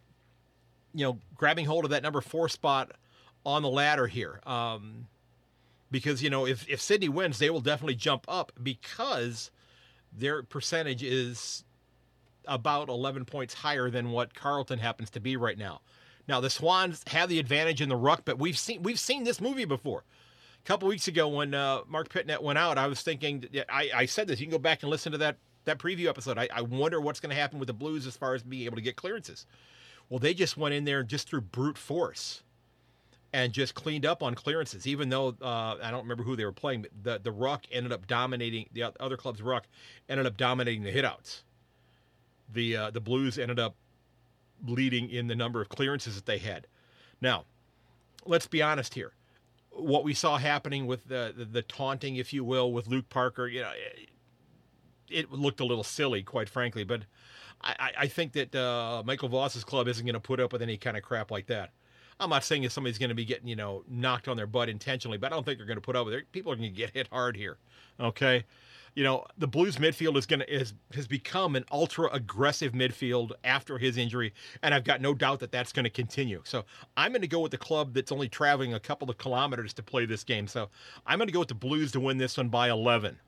you 0.94 1.04
know, 1.04 1.18
grabbing 1.34 1.64
hold 1.64 1.84
of 1.84 1.90
that 1.90 2.02
number 2.02 2.20
four 2.20 2.48
spot 2.48 2.92
on 3.44 3.62
the 3.62 3.70
ladder 3.70 4.06
here. 4.06 4.40
Um, 4.44 5.06
because, 5.90 6.22
you 6.22 6.28
know, 6.28 6.46
if, 6.46 6.68
if 6.68 6.80
Sydney 6.80 7.08
wins, 7.08 7.38
they 7.38 7.48
will 7.48 7.60
definitely 7.60 7.94
jump 7.94 8.26
up 8.28 8.52
because 8.62 9.50
their 10.12 10.42
percentage 10.42 11.02
is 11.02 11.64
about 12.46 12.88
11 12.88 13.24
points 13.24 13.54
higher 13.54 13.90
than 13.90 14.10
what 14.10 14.34
Carlton 14.34 14.78
happens 14.78 15.10
to 15.10 15.20
be 15.20 15.36
right 15.36 15.58
now. 15.58 15.80
Now 16.28 16.40
the 16.40 16.50
Swans 16.50 17.02
have 17.08 17.28
the 17.28 17.38
advantage 17.38 17.80
in 17.80 17.88
the 17.88 17.96
ruck, 17.96 18.22
but 18.24 18.38
we've 18.38 18.58
seen 18.58 18.82
we've 18.82 18.98
seen 18.98 19.24
this 19.24 19.40
movie 19.40 19.64
before. 19.64 20.04
A 20.62 20.66
couple 20.66 20.88
weeks 20.88 21.08
ago 21.08 21.28
when 21.28 21.54
uh, 21.54 21.80
Marc 21.88 22.10
Pittonet 22.10 22.42
went 22.42 22.58
out, 22.58 22.76
I 22.76 22.86
was 22.86 23.00
thinking 23.00 23.44
I, 23.70 23.90
I, 23.94 24.06
said 24.06 24.28
this. 24.28 24.38
You 24.38 24.46
can 24.46 24.52
go 24.52 24.58
back 24.58 24.82
and 24.82 24.90
listen 24.90 25.12
to 25.12 25.18
that 25.18 25.36
that 25.64 25.78
preview 25.78 26.06
episode. 26.06 26.38
I, 26.38 26.48
I 26.52 26.60
wonder 26.60 27.00
what's 27.00 27.20
going 27.20 27.30
to 27.30 27.40
happen 27.40 27.58
with 27.58 27.68
the 27.68 27.72
Blues 27.72 28.06
as 28.06 28.16
far 28.16 28.34
as 28.34 28.42
being 28.42 28.64
able 28.64 28.76
to 28.76 28.82
get 28.82 28.96
clearances. 28.96 29.46
Well, 30.10 30.18
they 30.18 30.34
just 30.34 30.56
went 30.56 30.74
in 30.74 30.84
there 30.84 31.02
just 31.02 31.28
through 31.28 31.42
brute 31.42 31.78
force 31.78 32.42
and 33.32 33.52
just 33.52 33.74
cleaned 33.74 34.06
up 34.06 34.22
on 34.22 34.34
clearances. 34.34 34.86
Even 34.86 35.08
though 35.08 35.34
uh, 35.40 35.76
I 35.82 35.90
don't 35.90 36.02
remember 36.02 36.22
who 36.22 36.36
they 36.36 36.44
were 36.44 36.52
playing, 36.52 36.82
but 36.82 36.90
the 37.02 37.18
the 37.22 37.32
ruck 37.32 37.64
ended 37.72 37.92
up 37.92 38.06
dominating 38.06 38.66
the 38.72 38.92
other 39.00 39.16
club's 39.16 39.40
ruck 39.40 39.66
ended 40.08 40.26
up 40.26 40.36
dominating 40.36 40.82
the 40.82 40.92
hitouts. 40.92 41.42
The 42.52 42.76
uh, 42.76 42.90
the 42.90 43.00
Blues 43.00 43.38
ended 43.38 43.58
up 43.58 43.74
leading 44.66 45.10
in 45.10 45.26
the 45.26 45.34
number 45.34 45.60
of 45.60 45.68
clearances 45.68 46.14
that 46.16 46.26
they 46.26 46.38
had. 46.38 46.66
Now, 47.20 47.44
let's 48.24 48.46
be 48.46 48.62
honest 48.62 48.94
here. 48.94 49.12
What 49.70 50.04
we 50.04 50.14
saw 50.14 50.38
happening 50.38 50.86
with 50.86 51.08
the, 51.08 51.32
the, 51.36 51.44
the 51.44 51.62
taunting, 51.62 52.16
if 52.16 52.32
you 52.32 52.44
will, 52.44 52.72
with 52.72 52.88
Luke 52.88 53.08
Parker, 53.08 53.46
you 53.46 53.60
know, 53.60 53.70
it, 53.74 54.08
it 55.08 55.32
looked 55.32 55.60
a 55.60 55.64
little 55.64 55.84
silly, 55.84 56.22
quite 56.22 56.48
frankly. 56.48 56.84
But 56.84 57.02
I, 57.62 57.92
I 57.98 58.06
think 58.08 58.32
that 58.32 58.54
uh, 58.54 59.02
Michael 59.04 59.28
Voss's 59.28 59.64
club 59.64 59.88
isn't 59.88 60.04
going 60.04 60.14
to 60.14 60.20
put 60.20 60.40
up 60.40 60.52
with 60.52 60.62
any 60.62 60.76
kind 60.76 60.96
of 60.96 61.02
crap 61.02 61.30
like 61.30 61.46
that. 61.46 61.70
I'm 62.20 62.30
not 62.30 62.42
saying 62.42 62.62
that 62.62 62.72
somebody's 62.72 62.98
going 62.98 63.10
to 63.10 63.14
be 63.14 63.24
getting, 63.24 63.46
you 63.46 63.54
know, 63.54 63.84
knocked 63.88 64.26
on 64.26 64.36
their 64.36 64.48
butt 64.48 64.68
intentionally, 64.68 65.18
but 65.18 65.32
I 65.32 65.36
don't 65.36 65.46
think 65.46 65.58
they're 65.58 65.66
going 65.66 65.76
to 65.76 65.82
put 65.82 65.94
up 65.94 66.06
with 66.06 66.14
it. 66.14 66.32
People 66.32 66.50
are 66.50 66.56
going 66.56 66.70
to 66.70 66.76
get 66.76 66.90
hit 66.90 67.06
hard 67.08 67.36
here. 67.36 67.58
Okay 68.00 68.44
you 68.94 69.04
know, 69.04 69.24
the 69.36 69.46
Blues 69.46 69.76
midfield 69.76 70.16
is 70.16 70.26
going 70.26 70.40
to 70.40 70.52
is 70.52 70.74
has 70.94 71.06
become 71.06 71.56
an 71.56 71.64
ultra 71.70 72.08
aggressive 72.12 72.72
midfield 72.72 73.32
after 73.44 73.78
his 73.78 73.96
injury, 73.96 74.32
and 74.62 74.74
I've 74.74 74.84
got 74.84 75.00
no 75.00 75.14
doubt 75.14 75.40
that 75.40 75.52
that's 75.52 75.72
going 75.72 75.84
to 75.84 75.90
continue. 75.90 76.42
So 76.44 76.64
I'm 76.96 77.12
going 77.12 77.22
to 77.22 77.28
go 77.28 77.40
with 77.40 77.52
the 77.52 77.58
club 77.58 77.94
that's 77.94 78.12
only 78.12 78.28
traveling 78.28 78.74
a 78.74 78.80
couple 78.80 79.08
of 79.10 79.18
kilometers 79.18 79.72
to 79.74 79.82
play 79.82 80.06
this 80.06 80.24
game. 80.24 80.46
So 80.46 80.68
I'm 81.06 81.18
going 81.18 81.28
to 81.28 81.32
go 81.32 81.40
with 81.40 81.48
the 81.48 81.54
Blues 81.54 81.92
to 81.92 82.00
win 82.00 82.18
this 82.18 82.36
one 82.36 82.48
by 82.48 82.70
11. 82.70 83.18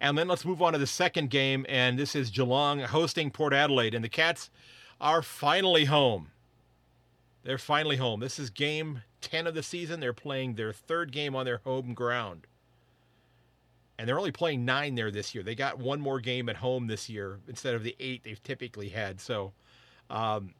And 0.00 0.18
then 0.18 0.28
let's 0.28 0.44
move 0.44 0.60
on 0.60 0.72
to 0.72 0.78
the 0.78 0.86
second 0.86 1.30
game, 1.30 1.64
and 1.68 1.98
this 1.98 2.14
is 2.14 2.30
Geelong 2.30 2.80
hosting 2.80 3.30
Port 3.30 3.52
Adelaide, 3.52 3.94
and 3.94 4.04
the 4.04 4.08
Cats 4.08 4.50
are 5.00 5.22
finally 5.22 5.84
home. 5.84 6.30
They're 7.44 7.58
finally 7.58 7.96
home. 7.96 8.20
This 8.20 8.38
is 8.38 8.50
game 8.50 9.02
10 9.20 9.46
of 9.46 9.54
the 9.54 9.62
season. 9.62 10.00
They're 10.00 10.12
playing 10.12 10.54
their 10.54 10.72
third 10.72 11.12
game 11.12 11.36
on 11.36 11.44
their 11.44 11.58
home 11.58 11.94
ground 11.94 12.46
and 13.98 14.08
they're 14.08 14.18
only 14.18 14.32
playing 14.32 14.64
nine 14.64 14.94
there 14.94 15.10
this 15.10 15.34
year. 15.34 15.44
They 15.44 15.54
got 15.54 15.78
one 15.78 16.00
more 16.00 16.20
game 16.20 16.48
at 16.48 16.56
home 16.56 16.86
this 16.86 17.08
year 17.08 17.38
instead 17.48 17.74
of 17.74 17.82
the 17.82 17.94
eight 18.00 18.24
they've 18.24 18.42
typically 18.42 18.88
had. 18.88 19.20
So 19.20 19.52
um, 20.10 20.54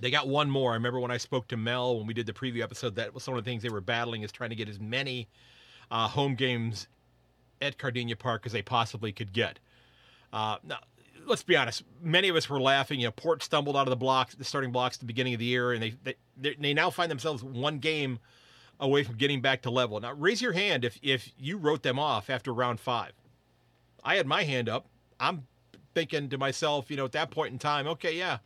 they 0.00 0.10
got 0.10 0.26
one 0.28 0.50
more. 0.50 0.72
I 0.72 0.74
remember 0.74 1.00
when 1.00 1.10
I 1.10 1.18
spoke 1.18 1.48
to 1.48 1.56
Mel 1.56 1.98
when 1.98 2.06
we 2.06 2.14
did 2.14 2.26
the 2.26 2.32
preview 2.32 2.62
episode, 2.62 2.96
that 2.96 3.14
was 3.14 3.26
one 3.28 3.38
of 3.38 3.44
the 3.44 3.50
things 3.50 3.62
they 3.62 3.68
were 3.68 3.80
battling 3.80 4.22
is 4.22 4.32
trying 4.32 4.50
to 4.50 4.56
get 4.56 4.68
as 4.68 4.80
many 4.80 5.28
uh, 5.90 6.08
home 6.08 6.34
games 6.34 6.88
at 7.60 7.78
Kardinia 7.78 8.18
Park 8.18 8.42
as 8.46 8.52
they 8.52 8.62
possibly 8.62 9.12
could 9.12 9.32
get. 9.32 9.58
Uh, 10.32 10.56
now, 10.64 10.78
let's 11.26 11.42
be 11.42 11.56
honest. 11.56 11.84
Many 12.02 12.28
of 12.28 12.36
us 12.36 12.48
were 12.48 12.60
laughing. 12.60 13.00
You 13.00 13.08
know, 13.08 13.12
Port 13.12 13.42
stumbled 13.42 13.76
out 13.76 13.86
of 13.86 13.90
the 13.90 13.96
blocks, 13.96 14.34
the 14.34 14.44
starting 14.44 14.72
blocks 14.72 14.96
at 14.96 15.00
the 15.00 15.06
beginning 15.06 15.34
of 15.34 15.40
the 15.40 15.46
year, 15.46 15.72
and 15.72 15.82
they 15.82 15.94
they, 16.36 16.54
they 16.58 16.74
now 16.74 16.90
find 16.90 17.10
themselves 17.10 17.42
one 17.42 17.78
game 17.78 18.18
away 18.84 19.02
from 19.02 19.16
getting 19.16 19.40
back 19.40 19.62
to 19.62 19.70
level. 19.70 19.98
Now, 20.00 20.12
raise 20.12 20.42
your 20.42 20.52
hand 20.52 20.84
if, 20.84 20.98
if 21.02 21.30
you 21.38 21.56
wrote 21.56 21.82
them 21.82 21.98
off 21.98 22.30
after 22.30 22.52
round 22.52 22.80
five. 22.80 23.12
I 24.04 24.16
had 24.16 24.26
my 24.26 24.44
hand 24.44 24.68
up. 24.68 24.86
I'm 25.18 25.46
thinking 25.94 26.28
to 26.28 26.38
myself, 26.38 26.90
you 26.90 26.96
know, 26.96 27.04
at 27.04 27.12
that 27.12 27.30
point 27.30 27.52
in 27.52 27.58
time, 27.58 27.86
okay, 27.86 28.16
yeah, 28.16 28.38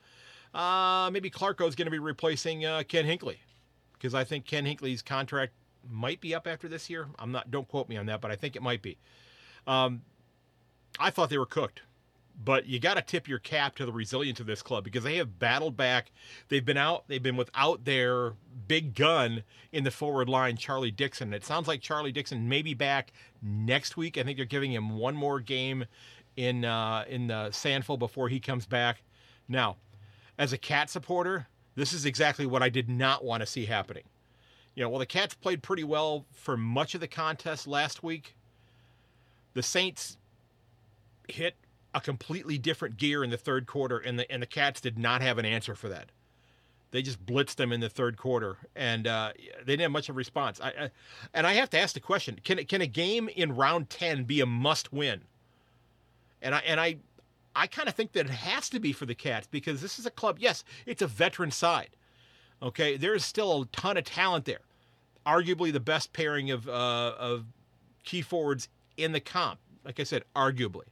uh, 0.55 1.11
maybe 1.13 1.31
Clarko 1.31 1.69
is 1.69 1.75
going 1.75 1.87
to 1.87 1.91
be 1.91 1.99
replacing 1.99 2.65
uh, 2.65 2.83
Ken 2.87 3.05
Hinkley 3.05 3.37
because 3.95 4.15
I 4.15 4.25
think 4.25 4.45
Ken 4.45 4.65
Hinkley's 4.65 5.03
contract 5.03 5.53
might 5.91 6.21
be 6.21 6.35
up 6.35 6.47
after 6.47 6.69
this 6.69 6.89
year. 6.89 7.09
I'm 7.19 7.33
not, 7.33 7.51
don't 7.51 7.67
quote 7.67 7.89
me 7.89 7.97
on 7.97 8.07
that, 8.07 8.21
but 8.21 8.31
I 8.31 8.37
think 8.37 8.55
it 8.55 8.63
might 8.63 8.83
be. 8.83 8.97
Um, 9.67 10.03
I 11.01 11.11
thought 11.11 11.31
they 11.31 11.39
were 11.39 11.47
cooked 11.47 11.83
but 12.43 12.67
you 12.67 12.79
got 12.79 12.95
to 12.95 13.03
tip 13.03 13.29
your 13.29 13.39
cap 13.39 13.75
to 13.77 13.87
the 13.87 13.93
resilience 13.93 14.39
of 14.41 14.47
this 14.47 14.63
club 14.63 14.85
because 14.85 15.05
they 15.05 15.17
have 15.17 15.39
battled 15.39 15.77
back. 15.77 16.13
They've 16.49 16.65
been 16.65 16.77
out. 16.77 17.05
They've 17.09 17.23
been 17.23 17.37
without 17.37 17.85
their 17.85 18.35
big 18.69 18.95
gun 18.95 19.43
in 19.73 19.85
the 19.85 19.91
forward 19.91 20.29
line, 20.29 20.57
Charlie 20.57 20.91
Dixon. 20.91 21.33
It 21.35 21.45
sounds 21.45 21.67
like 21.67 21.81
Charlie 21.81 22.13
Dixon 22.13 22.49
may 22.49 22.63
be 22.63 22.75
back 22.75 23.13
next 23.43 23.97
week. 23.97 24.17
I 24.17 24.23
think 24.23 24.37
they're 24.37 24.47
giving 24.47 24.73
him 24.73 24.99
one 24.99 25.17
more 25.17 25.41
game 25.41 25.87
in 26.37 26.65
uh, 26.65 27.05
in 27.09 27.27
the 27.27 27.49
SANFL 27.51 27.99
before 27.99 28.29
he 28.29 28.39
comes 28.39 28.67
back. 28.67 29.03
Now, 29.49 29.77
as 30.39 30.53
a 30.53 30.59
cat 30.59 30.91
supporter, 30.91 31.49
this 31.75 31.93
is 31.93 32.07
exactly 32.07 32.47
what 32.47 32.63
I 32.63 32.69
did 32.69 32.89
not 32.89 33.25
want 33.25 33.41
to 33.41 33.47
see 33.47 33.67
happening. 33.67 34.05
You 34.79 34.85
know, 34.85 34.91
well, 34.91 35.01
the 35.01 35.07
Cats 35.07 35.35
played 35.35 35.61
pretty 35.61 35.83
well 35.83 36.25
for 36.33 36.57
much 36.57 36.95
of 36.95 37.01
the 37.01 37.09
contest 37.09 37.67
last 37.67 38.05
week 38.05 38.37
The 39.55 39.63
Saints 39.63 40.19
hit 41.29 41.57
a 41.95 42.01
completely 42.01 42.59
different 42.59 42.97
gear 42.97 43.25
in 43.25 43.31
the 43.31 43.37
third 43.37 43.67
quarter, 43.67 43.99
and 43.99 44.19
the 44.19 44.31
and 44.31 44.43
the 44.43 44.47
Cats 44.47 44.81
did 44.81 44.99
not 44.99 45.23
have 45.23 45.39
an 45.39 45.45
answer 45.45 45.75
for 45.75 45.89
that. 45.89 46.11
They 46.91 47.03
just 47.03 47.25
blitzed 47.25 47.57
them 47.57 47.73
in 47.73 47.81
the 47.81 47.91
third 47.91 48.17
quarter, 48.17 48.57
and 48.75 49.07
uh, 49.07 49.33
they 49.37 49.73
didn't 49.73 49.83
have 49.83 49.91
much 49.91 50.09
of 50.09 50.17
a 50.17 50.17
response. 50.17 50.61
I, 50.61 50.69
I, 50.69 50.91
and 51.35 51.47
I 51.47 51.53
have 51.55 51.71
to 51.71 51.79
ask 51.79 51.95
the 51.95 52.01
question: 52.01 52.41
Can 52.45 52.65
can 52.65 52.81
a 52.81 52.87
game 52.87 53.29
in 53.29 53.57
round 53.57 53.91
ten 53.91 54.25
be 54.25 54.41
a 54.41 54.47
must 54.47 54.93
win? 54.93 55.23
And 56.41 56.55
I 56.55 56.59
and 56.61 56.81
I 56.81 56.97
I 57.55 57.67
kind 57.67 57.89
of 57.89 57.95
think 57.95 58.13
that 58.13 58.27
it 58.27 58.31
has 58.31 58.69
to 58.71 58.81
be 58.81 58.93
for 58.93 59.07
the 59.07 59.15
Cats 59.15 59.49
because 59.51 59.81
this 59.81 59.99
is 59.99 60.07
a 60.07 60.11
club. 60.11 60.37
Yes, 60.39 60.65
it's 60.87 61.03
a 61.03 61.07
veteran 61.07 61.51
side. 61.51 61.91
Okay, 62.63 62.97
there's 62.97 63.25
still 63.25 63.63
a 63.63 63.67
ton 63.67 63.97
of 63.97 64.05
talent 64.05 64.45
there. 64.45 64.61
Arguably 65.27 65.73
the 65.73 65.81
best 65.81 66.13
pairing 66.13 66.51
of 66.51 66.69
uh, 66.69 67.15
of 67.19 67.47
key 68.05 68.23
forwards 68.23 68.69
in 68.97 69.13
the 69.13 69.21
comp. 69.21 69.61
Like 69.85 70.01
I 70.01 70.05
said, 70.05 70.25
arguably. 70.35 70.85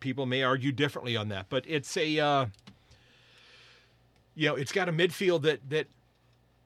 People 0.00 0.26
may 0.26 0.42
argue 0.42 0.72
differently 0.72 1.16
on 1.16 1.28
that, 1.28 1.46
but 1.48 1.64
it's 1.68 1.96
a 1.96 2.18
uh, 2.18 2.46
you 4.34 4.48
know 4.48 4.54
it's 4.56 4.72
got 4.72 4.88
a 4.88 4.92
midfield 4.92 5.42
that 5.42 5.68
that 5.70 5.86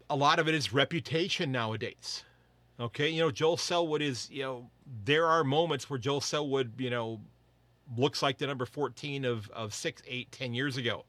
a 0.08 0.16
lot 0.16 0.38
of 0.38 0.48
it 0.48 0.54
is 0.54 0.72
reputation 0.72 1.52
nowadays. 1.52 2.24
Okay, 2.78 3.08
you 3.08 3.20
know 3.20 3.30
Joel 3.30 3.56
Selwood 3.56 4.02
is 4.02 4.28
you 4.30 4.42
know 4.42 4.70
there 5.04 5.26
are 5.26 5.44
moments 5.44 5.88
where 5.90 5.98
Joel 5.98 6.20
Selwood 6.20 6.72
you 6.78 6.90
know 6.90 7.20
looks 7.96 8.22
like 8.22 8.38
the 8.38 8.46
number 8.46 8.64
14 8.66 9.24
of, 9.24 9.50
of 9.50 9.74
six, 9.74 10.02
eight, 10.06 10.30
ten 10.32 10.54
years 10.54 10.76
ago. 10.76 11.04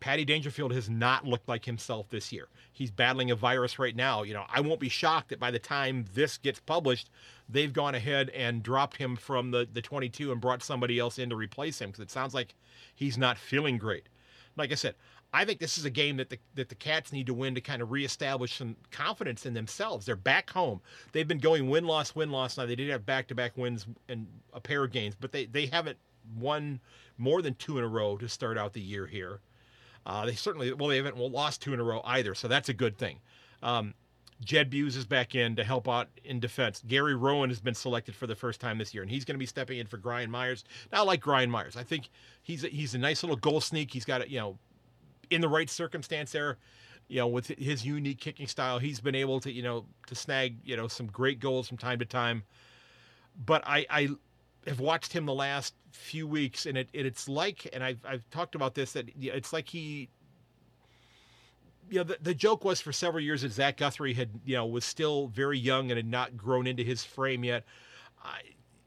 Paddy 0.00 0.24
Dangerfield 0.24 0.72
has 0.72 0.88
not 0.88 1.26
looked 1.26 1.48
like 1.48 1.64
himself 1.64 2.08
this 2.08 2.32
year. 2.32 2.48
He's 2.72 2.90
battling 2.90 3.30
a 3.30 3.36
virus 3.36 3.78
right 3.78 3.96
now. 3.96 4.22
You 4.22 4.34
know, 4.34 4.44
I 4.48 4.60
won't 4.60 4.80
be 4.80 4.88
shocked 4.88 5.30
that 5.30 5.40
by 5.40 5.50
the 5.50 5.58
time 5.58 6.04
this 6.14 6.38
gets 6.38 6.60
published, 6.60 7.10
they've 7.48 7.72
gone 7.72 7.94
ahead 7.94 8.30
and 8.30 8.62
dropped 8.62 8.96
him 8.96 9.16
from 9.16 9.50
the, 9.50 9.68
the 9.72 9.82
22 9.82 10.30
and 10.30 10.40
brought 10.40 10.62
somebody 10.62 10.98
else 10.98 11.18
in 11.18 11.30
to 11.30 11.36
replace 11.36 11.80
him 11.80 11.90
because 11.90 12.02
it 12.02 12.10
sounds 12.10 12.34
like 12.34 12.54
he's 12.94 13.18
not 13.18 13.38
feeling 13.38 13.78
great. 13.78 14.08
Like 14.56 14.72
I 14.72 14.76
said, 14.76 14.94
I 15.32 15.44
think 15.44 15.60
this 15.60 15.76
is 15.76 15.84
a 15.84 15.90
game 15.90 16.16
that 16.16 16.30
the 16.30 16.38
that 16.54 16.68
the 16.68 16.74
Cats 16.74 17.12
need 17.12 17.26
to 17.26 17.34
win 17.34 17.54
to 17.54 17.60
kind 17.60 17.82
of 17.82 17.90
reestablish 17.90 18.56
some 18.56 18.76
confidence 18.90 19.44
in 19.44 19.52
themselves. 19.52 20.06
They're 20.06 20.16
back 20.16 20.50
home. 20.50 20.80
They've 21.12 21.28
been 21.28 21.38
going 21.38 21.68
win 21.68 21.84
loss 21.84 22.14
win 22.14 22.30
loss. 22.30 22.56
Now 22.56 22.66
they 22.66 22.74
did 22.74 22.88
have 22.88 23.04
back 23.04 23.28
to 23.28 23.34
back 23.34 23.56
wins 23.56 23.86
and 24.08 24.26
a 24.54 24.60
pair 24.60 24.84
of 24.84 24.90
games, 24.90 25.14
but 25.20 25.32
they 25.32 25.44
they 25.44 25.66
haven't 25.66 25.98
won 26.38 26.80
more 27.18 27.42
than 27.42 27.54
two 27.54 27.78
in 27.78 27.84
a 27.84 27.88
row 27.88 28.16
to 28.16 28.28
start 28.28 28.56
out 28.56 28.72
the 28.72 28.80
year 28.80 29.06
here. 29.06 29.40
Uh, 30.08 30.26
they 30.26 30.34
certainly 30.34 30.72
well 30.72 30.88
they 30.88 30.96
haven't 30.96 31.16
lost 31.16 31.62
two 31.62 31.72
in 31.72 31.78
a 31.78 31.84
row 31.84 32.00
either, 32.04 32.34
so 32.34 32.48
that's 32.48 32.68
a 32.68 32.74
good 32.74 32.98
thing. 32.98 33.20
Um, 33.62 33.94
Jed 34.44 34.70
Bews 34.70 34.96
is 34.96 35.04
back 35.04 35.34
in 35.34 35.56
to 35.56 35.64
help 35.64 35.88
out 35.88 36.08
in 36.24 36.40
defense. 36.40 36.82
Gary 36.86 37.14
Rohan 37.14 37.48
has 37.48 37.60
been 37.60 37.74
selected 37.74 38.14
for 38.14 38.26
the 38.26 38.36
first 38.36 38.60
time 38.60 38.78
this 38.78 38.94
year, 38.94 39.02
and 39.02 39.10
he's 39.10 39.24
going 39.24 39.34
to 39.34 39.38
be 39.38 39.46
stepping 39.46 39.78
in 39.78 39.86
for 39.86 39.96
Brian 39.96 40.30
Myers. 40.30 40.64
Now, 40.92 40.98
I 40.98 41.02
like 41.02 41.22
Brian 41.22 41.50
Myers. 41.50 41.76
I 41.76 41.82
think 41.82 42.08
he's 42.42 42.64
a, 42.64 42.68
he's 42.68 42.94
a 42.94 42.98
nice 42.98 43.22
little 43.22 43.36
goal 43.36 43.60
sneak. 43.60 43.92
He's 43.92 44.04
got 44.04 44.22
a, 44.22 44.30
you 44.30 44.38
know 44.38 44.58
in 45.30 45.40
the 45.40 45.48
right 45.48 45.68
circumstance 45.68 46.32
there, 46.32 46.56
you 47.08 47.18
know, 47.18 47.26
with 47.26 47.48
his 47.48 47.84
unique 47.84 48.20
kicking 48.20 48.46
style, 48.46 48.78
he's 48.78 49.00
been 49.00 49.14
able 49.14 49.40
to, 49.40 49.52
you 49.52 49.62
know, 49.62 49.86
to 50.06 50.14
snag, 50.14 50.56
you 50.64 50.76
know, 50.76 50.88
some 50.88 51.06
great 51.06 51.40
goals 51.40 51.68
from 51.68 51.78
time 51.78 51.98
to 51.98 52.04
time. 52.04 52.42
But 53.44 53.62
I, 53.66 53.86
I 53.88 54.08
have 54.66 54.80
watched 54.80 55.12
him 55.12 55.26
the 55.26 55.34
last 55.34 55.74
few 55.90 56.26
weeks, 56.26 56.66
and 56.66 56.76
it, 56.78 56.88
it's 56.92 57.28
like, 57.28 57.68
and 57.72 57.82
I've, 57.82 58.04
I've 58.06 58.28
talked 58.30 58.54
about 58.54 58.74
this, 58.74 58.92
that 58.92 59.08
it's 59.18 59.52
like 59.52 59.68
he, 59.68 60.08
you 61.90 61.98
know, 61.98 62.04
the, 62.04 62.18
the 62.20 62.34
joke 62.34 62.64
was 62.64 62.80
for 62.80 62.92
several 62.92 63.22
years 63.22 63.42
that 63.42 63.52
Zach 63.52 63.76
Guthrie 63.76 64.14
had, 64.14 64.30
you 64.44 64.56
know, 64.56 64.66
was 64.66 64.84
still 64.84 65.28
very 65.28 65.58
young 65.58 65.90
and 65.90 65.96
had 65.96 66.10
not 66.10 66.36
grown 66.36 66.66
into 66.66 66.82
his 66.82 67.04
frame 67.04 67.44
yet. 67.44 67.64
I, 68.22 68.40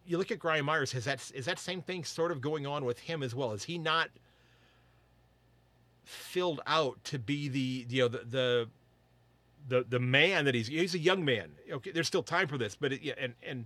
you 0.06 0.18
look 0.18 0.32
at 0.32 0.40
Brian 0.40 0.66
Myers, 0.66 0.92
has 0.92 1.06
that 1.06 1.32
is 1.34 1.46
that 1.46 1.60
same 1.60 1.82
thing 1.82 2.04
sort 2.04 2.32
of 2.32 2.42
going 2.42 2.68
on 2.68 2.86
with 2.86 3.00
him 3.00 3.24
as 3.24 3.34
well? 3.34 3.54
Is 3.54 3.64
he 3.64 3.78
not– 3.78 4.10
filled 6.12 6.62
out 6.68 7.02
to 7.06 7.18
be 7.20 7.48
the 7.48 7.86
you 7.90 8.02
know 8.02 8.08
the 8.08 8.26
the 8.30 8.70
the, 9.68 9.86
the 9.88 10.00
man 10.00 10.46
that 10.46 10.56
he's 10.56 10.68
he's 10.68 10.96
a 10.96 11.00
young 11.00 11.24
man. 11.24 11.52
Okay, 11.72 11.92
there's 11.92 12.08
still 12.08 12.24
time 12.24 12.48
for 12.48 12.58
this, 12.58 12.76
but 12.76 12.92
it, 12.94 13.16
and 13.18 13.34
and 13.44 13.66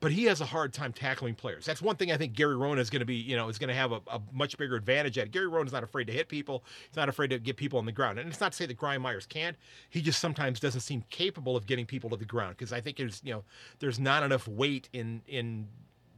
but 0.00 0.12
he 0.12 0.24
has 0.24 0.40
a 0.40 0.46
hard 0.46 0.72
time 0.72 0.92
tackling 0.92 1.34
players. 1.34 1.64
That's 1.64 1.82
one 1.82 1.96
thing 1.96 2.12
I 2.12 2.16
think 2.16 2.34
Gary 2.34 2.56
Rohan 2.56 2.78
is 2.78 2.90
going 2.90 3.00
to 3.00 3.06
be, 3.06 3.16
you 3.16 3.36
know, 3.36 3.48
is 3.48 3.58
going 3.58 3.68
to 3.68 3.74
have 3.74 3.92
a, 3.92 4.00
a, 4.08 4.20
much 4.32 4.56
bigger 4.56 4.76
advantage 4.76 5.18
at. 5.18 5.30
Gary 5.30 5.48
Rohan 5.48 5.66
is 5.66 5.72
not 5.72 5.82
afraid 5.82 6.06
to 6.06 6.12
hit 6.12 6.28
people. 6.28 6.64
He's 6.88 6.96
not 6.96 7.08
afraid 7.08 7.28
to 7.28 7.38
get 7.38 7.56
people 7.56 7.78
on 7.78 7.86
the 7.86 7.92
ground. 7.92 8.18
And 8.18 8.28
it's 8.28 8.40
not 8.40 8.52
to 8.52 8.56
say 8.56 8.66
that 8.66 8.78
Brian 8.78 9.02
Myers 9.02 9.26
can't. 9.26 9.56
He 9.90 10.00
just 10.00 10.20
sometimes 10.20 10.60
doesn't 10.60 10.82
seem 10.82 11.04
capable 11.10 11.56
of 11.56 11.66
getting 11.66 11.86
people 11.86 12.10
to 12.10 12.16
the 12.16 12.24
ground 12.24 12.56
because 12.56 12.72
I 12.72 12.80
think 12.80 12.96
there's, 12.96 13.20
you 13.24 13.32
know, 13.32 13.44
there's 13.80 13.98
not 13.98 14.22
enough 14.22 14.46
weight 14.46 14.88
in 14.92 15.22
in 15.26 15.68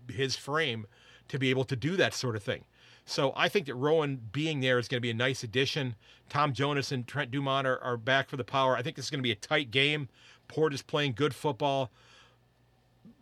his 0.09 0.37
frame 0.37 0.87
to 1.29 1.39
be 1.39 1.51
able 1.51 1.65
to 1.65 1.77
do 1.77 1.97
that 1.97 2.13
sort 2.15 2.37
of 2.37 2.43
thing. 2.43 2.65
So 3.07 3.33
I 3.35 3.49
think 3.49 3.67
that 3.67 3.75
Rohan 3.75 4.21
being 4.33 4.61
there 4.61 4.79
is 4.79 4.89
going 4.89 4.99
to 4.99 5.03
be 5.03 5.11
a 5.11 5.15
nice 5.15 5.43
addition. 5.43 5.95
Tom 6.29 6.53
Jonas 6.53 6.93
and 6.93 7.07
Trent 7.07 7.31
Dumont 7.31 7.67
are, 7.67 7.83
are 7.83 7.97
back 7.97 8.29
for 8.29 8.37
the 8.37 8.45
power. 8.45 8.77
I 8.77 8.83
think 8.83 8.97
this 8.97 9.07
is 9.07 9.11
going 9.11 9.21
to 9.21 9.23
be 9.23 9.33
a 9.33 9.37
tight 9.37 9.71
game. 9.71 10.09
Port 10.49 10.75
is 10.75 10.83
playing 10.83 11.15
good 11.15 11.35
football. 11.35 11.91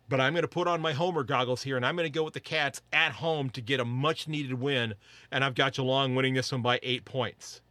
But 0.09 0.19
I'm 0.19 0.33
going 0.33 0.41
to 0.41 0.47
put 0.47 0.67
on 0.67 0.81
my 0.81 0.93
homer 0.93 1.23
goggles 1.23 1.61
here, 1.61 1.77
and 1.77 1.85
I'm 1.85 1.95
going 1.95 2.07
to 2.07 2.09
go 2.09 2.23
with 2.23 2.33
the 2.33 2.39
Cats 2.39 2.81
at 2.91 3.11
home 3.13 3.51
to 3.51 3.61
get 3.61 3.79
a 3.79 3.85
much 3.85 4.27
needed 4.27 4.55
win. 4.55 4.95
And 5.31 5.43
I've 5.43 5.53
got 5.53 5.73
Geelong 5.73 6.15
winning 6.15 6.33
this 6.33 6.51
one 6.51 6.63
by 6.63 6.79
eight 6.81 7.05
points. 7.05 7.61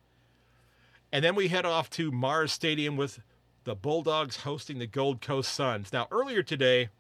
And 1.13 1.25
then 1.25 1.35
we 1.35 1.49
head 1.49 1.67
off 1.67 1.91
to 1.91 2.13
Mars 2.13 2.53
Stadium 2.53 2.97
with 2.97 3.19
the 3.65 3.75
Bulldogs 3.75 4.39
hosting 4.39 4.79
the 4.79 4.87
Gold 4.87 5.21
Coast 5.21 5.53
Suns. 5.53 5.93
Now, 5.93 6.07
earlier 6.13 6.45
today, 6.45 6.91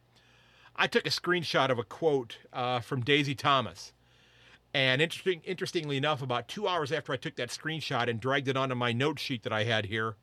I 0.74 0.88
took 0.88 1.06
a 1.06 1.10
screenshot 1.10 1.70
of 1.70 1.78
a 1.78 1.84
quote 1.84 2.38
uh, 2.52 2.80
from 2.80 3.02
Daisy 3.02 3.34
Thomas. 3.34 3.92
And 4.74 5.00
interesting, 5.00 5.40
interestingly 5.44 5.96
enough, 5.96 6.20
about 6.20 6.48
two 6.48 6.66
hours 6.66 6.90
after 6.90 7.12
I 7.12 7.16
took 7.16 7.36
that 7.36 7.48
screenshot 7.50 8.08
and 8.08 8.20
dragged 8.20 8.48
it 8.48 8.56
onto 8.56 8.74
my 8.74 8.92
note 8.92 9.18
sheet 9.18 9.44
that 9.44 9.52
I 9.52 9.64
had 9.64 9.86
here, 9.86 10.16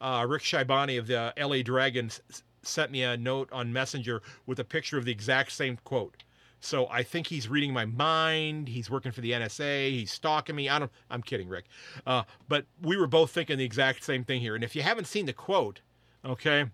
uh, 0.00 0.24
Rick 0.28 0.42
Shaibani 0.42 0.98
of 0.98 1.06
the 1.08 1.32
LA 1.36 1.62
Dragons 1.62 2.20
sent 2.62 2.90
me 2.90 3.02
a 3.02 3.16
note 3.16 3.48
on 3.52 3.72
Messenger 3.72 4.22
with 4.46 4.58
a 4.58 4.64
picture 4.64 4.98
of 4.98 5.04
the 5.04 5.12
exact 5.12 5.52
same 5.52 5.78
quote. 5.84 6.22
So 6.60 6.86
I 6.88 7.02
think 7.02 7.26
he's 7.26 7.48
reading 7.48 7.72
my 7.72 7.84
mind. 7.84 8.68
He's 8.68 8.88
working 8.88 9.10
for 9.10 9.20
the 9.20 9.32
NSA. 9.32 9.90
He's 9.90 10.12
stalking 10.12 10.54
me. 10.54 10.68
I 10.68 10.78
don't. 10.78 10.92
I'm 11.10 11.22
kidding, 11.22 11.48
Rick. 11.48 11.64
Uh, 12.06 12.22
but 12.48 12.66
we 12.80 12.96
were 12.96 13.08
both 13.08 13.32
thinking 13.32 13.58
the 13.58 13.64
exact 13.64 14.04
same 14.04 14.22
thing 14.22 14.40
here. 14.40 14.54
And 14.54 14.62
if 14.62 14.76
you 14.76 14.82
haven't 14.82 15.06
seen 15.06 15.26
the 15.26 15.32
quote, 15.32 15.80
okay, 16.24 16.66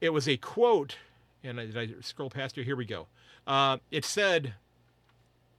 it 0.00 0.10
was 0.10 0.28
a 0.28 0.36
quote. 0.36 0.96
And 1.42 1.58
I, 1.58 1.66
did 1.66 1.76
I 1.76 1.88
scroll 2.00 2.30
past 2.30 2.54
here? 2.54 2.62
Here 2.62 2.76
we 2.76 2.84
go. 2.84 3.08
Uh, 3.44 3.78
it 3.90 4.04
said, 4.04 4.54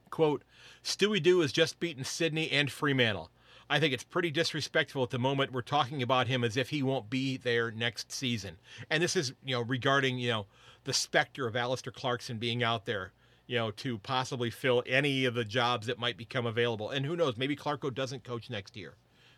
"quote 0.08 0.42
Stewie 0.82 1.22
Dew 1.22 1.40
has 1.40 1.52
just 1.52 1.78
beaten 1.78 2.02
Sydney 2.02 2.50
and 2.50 2.72
Fremantle. 2.72 3.30
I 3.68 3.80
think 3.80 3.94
it's 3.94 4.04
pretty 4.04 4.30
disrespectful 4.30 5.02
at 5.02 5.10
the 5.10 5.18
moment 5.18 5.52
we're 5.52 5.62
talking 5.62 6.02
about 6.02 6.26
him 6.26 6.44
as 6.44 6.56
if 6.56 6.68
he 6.68 6.82
won't 6.82 7.08
be 7.08 7.36
there 7.36 7.70
next 7.70 8.12
season. 8.12 8.58
And 8.90 9.02
this 9.02 9.16
is, 9.16 9.32
you 9.44 9.54
know, 9.54 9.62
regarding, 9.62 10.18
you 10.18 10.30
know, 10.30 10.46
the 10.84 10.92
specter 10.92 11.46
of 11.46 11.56
Alastair 11.56 11.92
Clarkson 11.92 12.38
being 12.38 12.62
out 12.62 12.84
there, 12.84 13.12
you 13.46 13.56
know, 13.56 13.70
to 13.70 13.98
possibly 13.98 14.50
fill 14.50 14.82
any 14.86 15.24
of 15.24 15.34
the 15.34 15.44
jobs 15.44 15.86
that 15.86 15.98
might 15.98 16.16
become 16.16 16.46
available. 16.46 16.90
And 16.90 17.06
who 17.06 17.16
knows, 17.16 17.36
maybe 17.36 17.56
Clarko 17.56 17.92
doesn't 17.92 18.22
coach 18.22 18.50
next 18.50 18.76
year. 18.76 18.94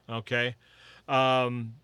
Okay. 0.08 0.56
Um, 1.08 1.74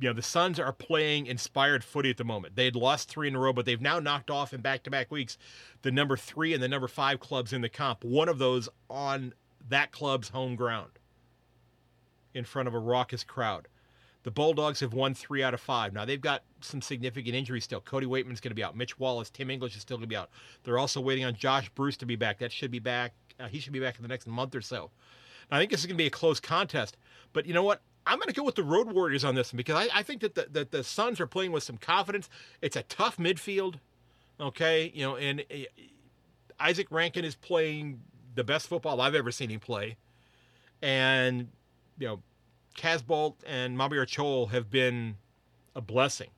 you 0.00 0.08
know, 0.08 0.14
the 0.14 0.22
Suns 0.22 0.60
are 0.60 0.72
playing 0.72 1.26
inspired 1.26 1.82
footy 1.82 2.10
at 2.10 2.16
the 2.16 2.24
moment. 2.24 2.54
They 2.56 2.64
had 2.64 2.76
lost 2.76 3.08
three 3.08 3.28
in 3.28 3.36
a 3.36 3.38
row, 3.38 3.52
but 3.52 3.66
they've 3.66 3.80
now 3.80 3.98
knocked 3.98 4.30
off 4.30 4.52
in 4.52 4.60
back 4.60 4.84
to 4.84 4.90
back 4.90 5.10
weeks 5.10 5.38
the 5.82 5.90
number 5.90 6.16
three 6.16 6.54
and 6.54 6.62
the 6.62 6.68
number 6.68 6.88
five 6.88 7.18
clubs 7.20 7.52
in 7.52 7.62
the 7.62 7.68
comp. 7.68 8.04
One 8.04 8.28
of 8.28 8.38
those 8.38 8.68
on 8.88 9.34
that 9.68 9.92
club's 9.92 10.30
home 10.30 10.56
ground 10.56 10.90
in 12.34 12.44
front 12.44 12.68
of 12.68 12.74
a 12.74 12.78
raucous 12.78 13.24
crowd. 13.24 13.68
The 14.24 14.30
Bulldogs 14.30 14.80
have 14.80 14.94
won 14.94 15.14
three 15.14 15.42
out 15.42 15.52
of 15.52 15.60
five. 15.60 15.92
Now 15.92 16.04
they've 16.04 16.20
got 16.20 16.42
some 16.60 16.80
significant 16.80 17.34
injuries 17.34 17.64
still. 17.64 17.80
Cody 17.80 18.06
Weightman's 18.06 18.40
going 18.40 18.50
to 18.50 18.54
be 18.54 18.62
out. 18.62 18.76
Mitch 18.76 18.98
Wallis, 18.98 19.30
Tim 19.30 19.50
English 19.50 19.74
is 19.74 19.82
still 19.82 19.96
going 19.96 20.04
to 20.04 20.08
be 20.08 20.16
out. 20.16 20.30
They're 20.62 20.78
also 20.78 21.00
waiting 21.00 21.24
on 21.24 21.34
Josh 21.34 21.68
Bruce 21.70 21.96
to 21.98 22.06
be 22.06 22.16
back. 22.16 22.38
That 22.38 22.52
should 22.52 22.70
be 22.70 22.78
back. 22.78 23.14
Uh, 23.40 23.48
he 23.48 23.58
should 23.58 23.72
be 23.72 23.80
back 23.80 23.96
in 23.96 24.02
the 24.02 24.08
next 24.08 24.26
month 24.26 24.54
or 24.54 24.60
so. 24.60 24.90
Now, 25.50 25.56
I 25.56 25.60
think 25.60 25.72
this 25.72 25.80
is 25.80 25.86
going 25.86 25.96
to 25.96 26.02
be 26.02 26.06
a 26.06 26.10
close 26.10 26.38
contest. 26.38 26.96
But 27.32 27.46
you 27.46 27.54
know 27.54 27.64
what? 27.64 27.80
I'm 28.06 28.18
going 28.18 28.28
to 28.28 28.34
go 28.34 28.44
with 28.44 28.54
the 28.54 28.62
Road 28.62 28.92
Warriors 28.92 29.24
on 29.24 29.34
this 29.34 29.52
one 29.52 29.56
because 29.56 29.76
I, 29.76 30.00
I 30.00 30.02
think 30.02 30.20
that 30.22 30.34
the, 30.34 30.46
that 30.52 30.70
the 30.70 30.82
Suns 30.84 31.20
are 31.20 31.26
playing 31.26 31.52
with 31.52 31.62
some 31.62 31.76
confidence. 31.76 32.28
It's 32.60 32.76
a 32.76 32.82
tough 32.84 33.16
midfield, 33.16 33.76
okay? 34.40 34.90
You 34.94 35.02
know, 35.02 35.16
and 35.16 35.40
uh, 35.40 36.64
Izak 36.64 36.86
Rankine 36.90 37.24
is 37.24 37.34
playing 37.34 38.00
the 38.34 38.44
best 38.44 38.68
football 38.68 39.00
I've 39.00 39.14
ever 39.14 39.30
seen 39.30 39.50
him 39.50 39.60
play, 39.60 39.96
and 40.80 41.48
you 41.98 42.06
know, 42.06 42.22
Casboult 42.76 43.36
and 43.46 43.76
Mabior 43.76 44.06
Chol 44.06 44.50
have 44.50 44.70
been 44.70 45.16
a 45.74 45.80
blessing 45.80 46.30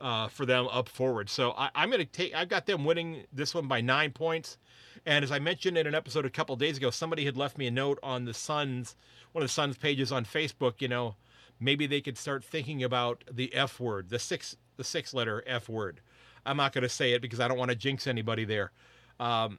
uh, 0.00 0.28
for 0.28 0.44
them 0.44 0.68
up 0.68 0.88
forward. 0.88 1.30
So 1.30 1.52
I, 1.52 1.70
am 1.74 1.90
going 1.90 2.00
to 2.00 2.06
take. 2.06 2.34
I've 2.34 2.48
got 2.48 2.66
them 2.66 2.84
winning 2.84 3.24
this 3.32 3.54
one 3.54 3.68
by 3.68 3.80
nine 3.80 4.12
points. 4.12 4.58
And 5.04 5.24
as 5.24 5.30
I 5.30 5.38
mentioned 5.38 5.78
in 5.78 5.86
an 5.86 5.94
episode 5.94 6.26
a 6.26 6.30
couple 6.30 6.56
days 6.56 6.76
ago, 6.76 6.90
somebody 6.90 7.24
had 7.24 7.36
left 7.36 7.56
me 7.58 7.66
a 7.68 7.70
note 7.70 7.98
on 8.02 8.24
the 8.24 8.34
Suns 8.34 8.96
one 9.36 9.42
of 9.42 9.50
the 9.50 9.52
Suns 9.52 9.76
pages 9.76 10.10
on 10.10 10.24
Facebook, 10.24 10.80
you 10.80 10.88
know, 10.88 11.14
maybe 11.60 11.86
they 11.86 12.00
could 12.00 12.16
start 12.16 12.42
thinking 12.42 12.82
about 12.82 13.22
the 13.30 13.54
F 13.54 13.78
word, 13.78 14.08
the 14.08 14.18
six 14.18 14.56
the 14.78 14.84
six 14.84 15.12
letter 15.12 15.44
F 15.46 15.68
word. 15.68 16.00
I'm 16.46 16.56
not 16.56 16.72
going 16.72 16.82
to 16.82 16.88
say 16.88 17.12
it 17.12 17.20
because 17.20 17.38
I 17.38 17.46
don't 17.46 17.58
want 17.58 17.70
to 17.70 17.74
jinx 17.74 18.06
anybody 18.06 18.46
there. 18.46 18.72
Um, 19.20 19.58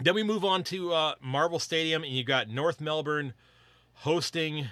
then 0.00 0.14
we 0.14 0.22
move 0.22 0.44
on 0.44 0.64
to 0.64 0.92
uh, 0.92 1.14
Marvel 1.22 1.58
Stadium, 1.58 2.04
and 2.04 2.12
you 2.12 2.24
got 2.24 2.50
North 2.50 2.78
Melbourne 2.78 3.32
hosting 3.94 4.68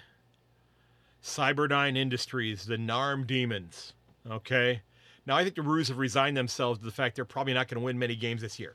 Cyberdyne 1.22 1.96
Industries, 1.96 2.66
the 2.66 2.76
NARM 2.76 3.26
Demons. 3.26 3.92
Okay. 4.30 4.82
Now, 5.24 5.36
I 5.36 5.44
think 5.44 5.54
the 5.54 5.62
Roos 5.62 5.88
have 5.88 5.98
resigned 5.98 6.36
themselves 6.36 6.80
to 6.80 6.84
the 6.84 6.90
fact 6.90 7.16
they're 7.16 7.24
probably 7.24 7.54
not 7.54 7.68
going 7.68 7.80
to 7.80 7.84
win 7.84 7.98
many 7.98 8.16
games 8.16 8.42
this 8.42 8.58
year. 8.58 8.74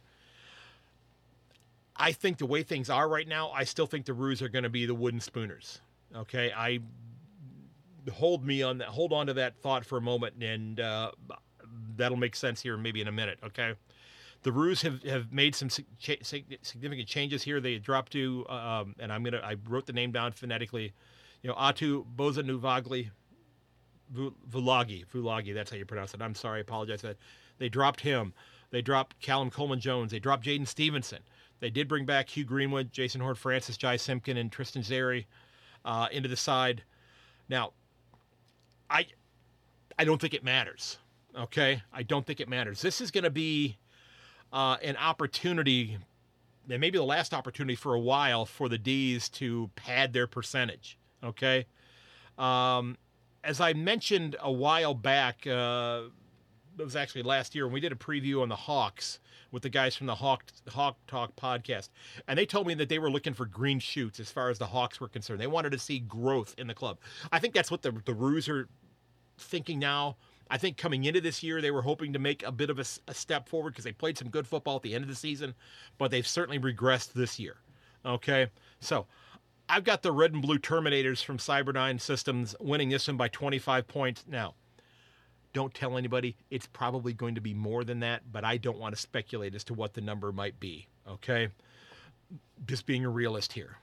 I 1.95 2.11
think 2.11 2.37
the 2.37 2.45
way 2.45 2.63
things 2.63 2.89
are 2.89 3.09
right 3.09 3.27
now, 3.27 3.49
I 3.51 3.63
still 3.63 3.87
think 3.87 4.05
the 4.05 4.13
Roos 4.13 4.41
are 4.41 4.49
going 4.49 4.63
to 4.63 4.69
be 4.69 4.85
the 4.85 4.95
wooden 4.95 5.19
spooners. 5.19 5.81
Okay. 6.15 6.53
I 6.55 6.79
hold 8.13 8.45
me 8.45 8.63
on 8.63 8.77
that, 8.77 8.87
hold 8.87 9.11
on 9.11 9.27
to 9.27 9.33
that 9.33 9.57
thought 9.57 9.85
for 9.85 9.97
a 9.97 10.01
moment, 10.01 10.41
and 10.41 10.79
uh, 10.79 11.11
that'll 11.97 12.17
make 12.17 12.35
sense 12.35 12.61
here 12.61 12.77
maybe 12.77 13.01
in 13.01 13.07
a 13.07 13.11
minute. 13.11 13.39
Okay. 13.43 13.73
The 14.47 14.53
Roos 14.53 14.81
have, 14.83 15.03
have 15.03 15.33
made 15.33 15.55
some 15.55 15.69
significant 15.69 17.05
changes 17.05 17.43
here. 17.43 17.59
They 17.59 17.79
dropped 17.79 18.13
to, 18.13 18.45
um, 18.47 18.95
and 18.97 19.11
I'm 19.11 19.21
gonna 19.21 19.41
I 19.43 19.57
wrote 19.67 19.85
the 19.85 19.91
name 19.91 20.13
down 20.13 20.31
phonetically, 20.31 20.93
you 21.41 21.49
know, 21.49 21.55
Atu 21.55 22.05
Bozanuvagli 22.15 23.09
Vulagi, 24.15 25.05
Vulagi, 25.05 25.53
that's 25.53 25.69
how 25.69 25.75
you 25.75 25.85
pronounce 25.85 26.13
it. 26.13 26.21
I'm 26.21 26.33
sorry, 26.33 26.59
I 26.59 26.61
apologize 26.61 27.01
that. 27.01 27.17
They 27.57 27.67
dropped 27.67 27.99
him. 27.99 28.33
They 28.71 28.81
dropped 28.81 29.19
Callum 29.19 29.49
Coleman 29.49 29.81
Jones. 29.81 30.11
They 30.11 30.19
dropped 30.19 30.45
Jaidyn 30.45 30.65
Stephenson. 30.65 31.19
They 31.59 31.69
did 31.69 31.89
bring 31.89 32.05
back 32.05 32.29
Hugh 32.29 32.45
Greenwood, 32.45 32.93
Jason 32.93 33.19
Horne-Francis, 33.19 33.75
Jy 33.75 33.97
Simpkin, 33.97 34.37
and 34.37 34.49
Tristan 34.49 34.81
Xerri 34.81 35.25
uh, 35.83 36.07
into 36.09 36.29
the 36.29 36.37
side. 36.37 36.83
Now, 37.49 37.73
I 38.89 39.07
I 39.99 40.05
don't 40.05 40.21
think 40.21 40.33
it 40.33 40.45
matters. 40.45 40.99
Okay, 41.37 41.83
I 41.91 42.03
don't 42.03 42.25
think 42.25 42.39
it 42.39 42.47
matters. 42.47 42.81
This 42.81 43.01
is 43.01 43.11
going 43.11 43.25
to 43.25 43.29
be 43.29 43.77
uh, 44.51 44.77
an 44.83 44.97
opportunity, 44.97 45.97
and 46.69 46.79
maybe 46.81 46.97
the 46.97 47.03
last 47.03 47.33
opportunity 47.33 47.75
for 47.75 47.93
a 47.93 47.99
while 47.99 48.45
for 48.45 48.69
the 48.69 48.77
D's 48.77 49.29
to 49.29 49.69
pad 49.75 50.13
their 50.13 50.27
percentage. 50.27 50.97
Okay, 51.23 51.65
um, 52.37 52.97
as 53.43 53.59
I 53.59 53.73
mentioned 53.73 54.35
a 54.41 54.51
while 54.51 54.93
back, 54.93 55.47
uh, 55.47 56.03
it 56.77 56.83
was 56.83 56.95
actually 56.95 57.23
last 57.23 57.55
year 57.55 57.65
when 57.65 57.73
we 57.73 57.79
did 57.79 57.91
a 57.91 57.95
preview 57.95 58.41
on 58.41 58.49
the 58.49 58.55
Hawks 58.55 59.19
with 59.51 59.63
the 59.63 59.69
guys 59.69 59.95
from 59.95 60.07
the 60.07 60.15
Hawk 60.15 60.43
Hawk 60.69 60.97
Talk 61.07 61.35
podcast, 61.35 61.89
and 62.27 62.37
they 62.37 62.45
told 62.45 62.67
me 62.67 62.73
that 62.75 62.89
they 62.89 62.99
were 62.99 63.09
looking 63.09 63.33
for 63.33 63.45
green 63.45 63.79
shoots 63.79 64.19
as 64.19 64.29
far 64.29 64.49
as 64.49 64.59
the 64.59 64.67
Hawks 64.67 64.99
were 64.99 65.07
concerned. 65.07 65.39
They 65.39 65.47
wanted 65.47 65.71
to 65.71 65.79
see 65.79 65.99
growth 65.99 66.53
in 66.57 66.67
the 66.67 66.73
club. 66.73 66.99
I 67.31 67.39
think 67.39 67.53
that's 67.53 67.71
what 67.71 67.81
the 67.81 67.91
the 68.05 68.13
Roos 68.13 68.49
are 68.49 68.67
thinking 69.37 69.79
now. 69.79 70.17
I 70.49 70.57
think 70.57 70.77
coming 70.77 71.03
into 71.03 71.21
this 71.21 71.43
year, 71.43 71.61
they 71.61 71.71
were 71.71 71.81
hoping 71.81 72.13
to 72.13 72.19
make 72.19 72.43
a 72.43 72.51
bit 72.51 72.69
of 72.69 72.79
a, 72.79 72.85
a 73.07 73.13
step 73.13 73.49
forward 73.49 73.71
because 73.71 73.85
they 73.85 73.91
played 73.91 74.17
some 74.17 74.29
good 74.29 74.47
football 74.47 74.77
at 74.77 74.81
the 74.81 74.93
end 74.93 75.03
of 75.03 75.09
the 75.09 75.15
season, 75.15 75.55
but 75.97 76.11
they've 76.11 76.27
certainly 76.27 76.59
regressed 76.59 77.13
this 77.13 77.39
year. 77.39 77.57
Okay, 78.05 78.47
so 78.79 79.05
I've 79.67 79.83
got 79.83 80.01
the 80.01 80.11
red 80.11 80.33
and 80.33 80.41
blue 80.41 80.59
Terminators 80.59 81.23
from 81.23 81.37
Cyberdyne 81.37 81.99
Systems 81.99 82.55
winning 82.59 82.89
this 82.89 83.07
one 83.07 83.17
by 83.17 83.27
25 83.27 83.87
points. 83.87 84.23
Now, 84.27 84.55
don't 85.53 85.73
tell 85.73 85.97
anybody. 85.97 86.37
It's 86.49 86.67
probably 86.67 87.13
going 87.13 87.35
to 87.35 87.41
be 87.41 87.53
more 87.53 87.83
than 87.83 87.99
that, 88.01 88.31
but 88.31 88.45
I 88.45 88.57
don't 88.57 88.77
want 88.77 88.95
to 88.95 89.01
speculate 89.01 89.55
as 89.55 89.63
to 89.65 89.73
what 89.73 89.93
the 89.93 90.01
number 90.01 90.31
might 90.31 90.59
be. 90.59 90.87
Okay, 91.07 91.49
just 92.65 92.85
being 92.85 93.03
a 93.03 93.09
realist 93.09 93.53
here. 93.53 93.77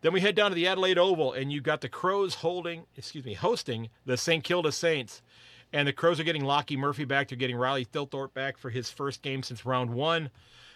Then 0.00 0.12
we 0.12 0.20
head 0.20 0.36
down 0.36 0.50
to 0.50 0.54
the 0.54 0.66
Adelaide 0.66 0.98
Oval, 0.98 1.32
and 1.32 1.52
you've 1.52 1.64
got 1.64 1.80
the 1.80 1.88
Crows 1.88 2.36
holding, 2.36 2.84
excuse 2.96 3.24
me, 3.24 3.34
hosting 3.34 3.88
the 4.06 4.16
St. 4.16 4.44
Kilda 4.44 4.70
Saints. 4.70 5.22
And 5.72 5.86
the 5.86 5.92
Crows 5.92 6.18
are 6.18 6.24
getting 6.24 6.44
Lockie 6.44 6.76
Murphy 6.76 7.04
back. 7.04 7.28
They're 7.28 7.38
getting 7.38 7.56
Riley 7.56 7.84
Thilthorpe 7.84 8.32
back 8.32 8.56
for 8.56 8.70
his 8.70 8.90
first 8.90 9.22
game 9.22 9.42
since 9.42 9.66
round 9.66 9.90
one. 9.90 10.30